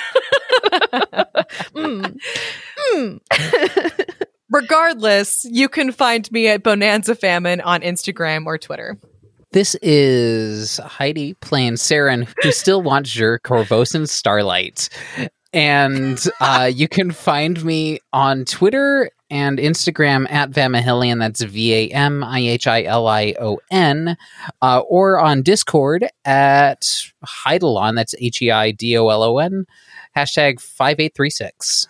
[1.75, 3.19] Mm.
[4.49, 8.97] regardless you can find me at bonanza famine on instagram or twitter
[9.51, 14.89] This is Heidi playing Saren, who still wants your Corvosan Starlight.
[15.53, 21.17] And uh, you can find me on Twitter and Instagram at Vamihilion.
[21.17, 24.15] That's V A M I H I L I O N.
[24.61, 26.87] Uh, or on Discord at
[27.23, 27.95] Heidolon.
[27.95, 29.65] That's H E I D O L O N.
[30.15, 31.87] Hashtag 5836.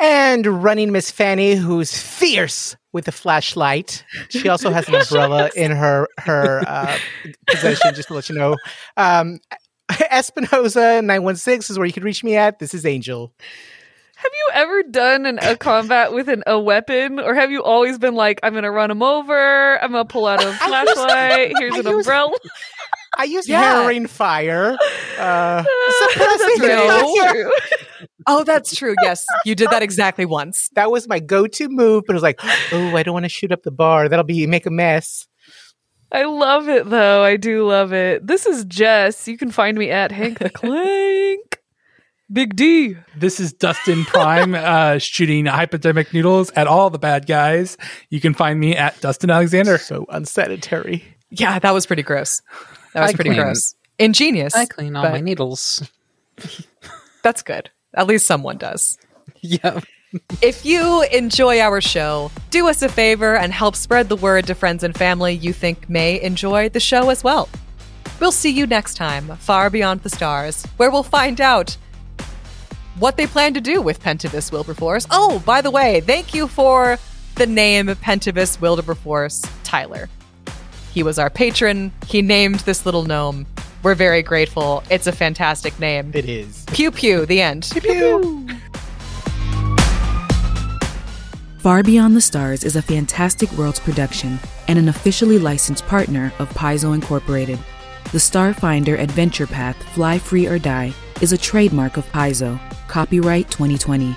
[0.00, 4.04] And running Miss Fanny, who's fierce with a flashlight.
[4.30, 6.98] She also has an umbrella in her her uh,
[7.46, 8.56] possession, just to let you know.
[8.96, 9.38] Um,
[9.90, 12.58] Espinoza nine one six is where you can reach me at.
[12.58, 13.32] This is Angel.
[14.22, 17.98] Have you ever done an, a combat with an, a weapon, or have you always
[17.98, 19.82] been like, "I'm gonna run him over.
[19.82, 21.52] I'm gonna pull out a flashlight.
[21.58, 22.32] Here's an used- umbrella."
[23.18, 23.60] I use Yeah.
[23.60, 24.76] harrowing fire.
[25.18, 25.64] Uh,
[26.16, 27.50] That's true.
[28.26, 28.94] Oh, that's true.
[29.02, 30.68] Yes, you did that exactly once.
[30.74, 32.38] that was my go-to move, but it was like,
[32.72, 34.08] oh, I don't want to shoot up the bar.
[34.08, 35.26] That'll be make a mess.
[36.12, 37.24] I love it though.
[37.24, 38.26] I do love it.
[38.26, 39.26] This is Jess.
[39.26, 41.49] You can find me at Hank the Clank.
[42.32, 42.96] Big D.
[43.16, 47.76] This is Dustin Prime uh, shooting hypodermic noodles at all the bad guys.
[48.08, 49.78] You can find me at Dustin Alexander.
[49.78, 51.04] So unsanitary.
[51.30, 52.40] Yeah, that was pretty gross.
[52.94, 53.74] That was I pretty clean- gross.
[53.98, 54.54] Ingenious.
[54.54, 55.86] I clean all my needles.
[57.22, 57.70] That's good.
[57.94, 58.96] At least someone does.
[59.40, 59.80] yeah.
[60.40, 64.54] If you enjoy our show, do us a favor and help spread the word to
[64.54, 67.48] friends and family you think may enjoy the show as well.
[68.20, 71.76] We'll see you next time, far beyond the stars, where we'll find out
[72.98, 75.06] what they plan to do with Pentavis Wilberforce.
[75.10, 76.98] Oh, by the way, thank you for
[77.36, 80.08] the name Pentavis Wilberforce Tyler.
[80.92, 81.92] He was our patron.
[82.06, 83.46] He named this little gnome.
[83.82, 84.82] We're very grateful.
[84.90, 86.10] It's a fantastic name.
[86.12, 86.64] It is.
[86.72, 87.68] Pew pew, the end.
[87.72, 88.46] Pew pew.
[91.60, 96.48] Far Beyond the Stars is a Fantastic Worlds production and an officially licensed partner of
[96.54, 97.58] Paizo Incorporated.
[98.12, 102.58] The Starfinder Adventure Path Fly Free or Die is a trademark of Paizo,
[102.90, 104.16] copyright 2020.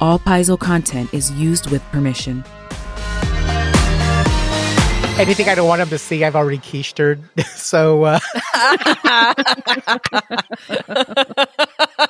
[0.00, 2.42] All Paizo content is used with permission.
[5.16, 7.20] Anything I don't want him to see, I've already keistered.
[7.46, 8.18] so uh,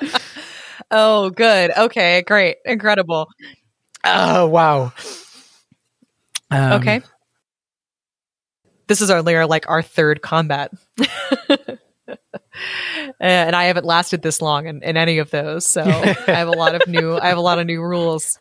[0.91, 1.71] Oh, good.
[1.77, 2.57] Okay, great.
[2.65, 3.27] Incredible.
[4.03, 4.93] oh wow.
[6.49, 7.01] Um, Okay.
[8.87, 10.71] This is our layer, like our third combat.
[13.19, 16.51] and I haven't lasted this long in, in any of those, so I have a
[16.51, 17.17] lot of new.
[17.17, 18.37] I have a lot of new rules.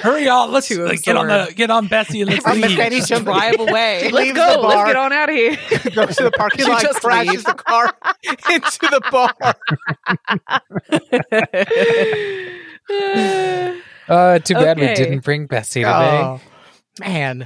[0.00, 2.76] Hurry on, let's To like, get on the get on Bessie and let's On leave.
[2.76, 4.10] Bessie, jump- Drive away.
[4.10, 4.52] Leaves Let's go.
[4.62, 4.86] the Let's bar.
[4.86, 5.56] get on out of here.
[5.94, 7.44] Goes to the parking You lot, just crashes leave.
[7.44, 7.92] the car
[8.50, 9.54] into the bar.
[14.08, 15.90] Uh, too bad we didn't bring Bessie today.
[15.92, 16.40] Oh
[17.00, 17.42] man.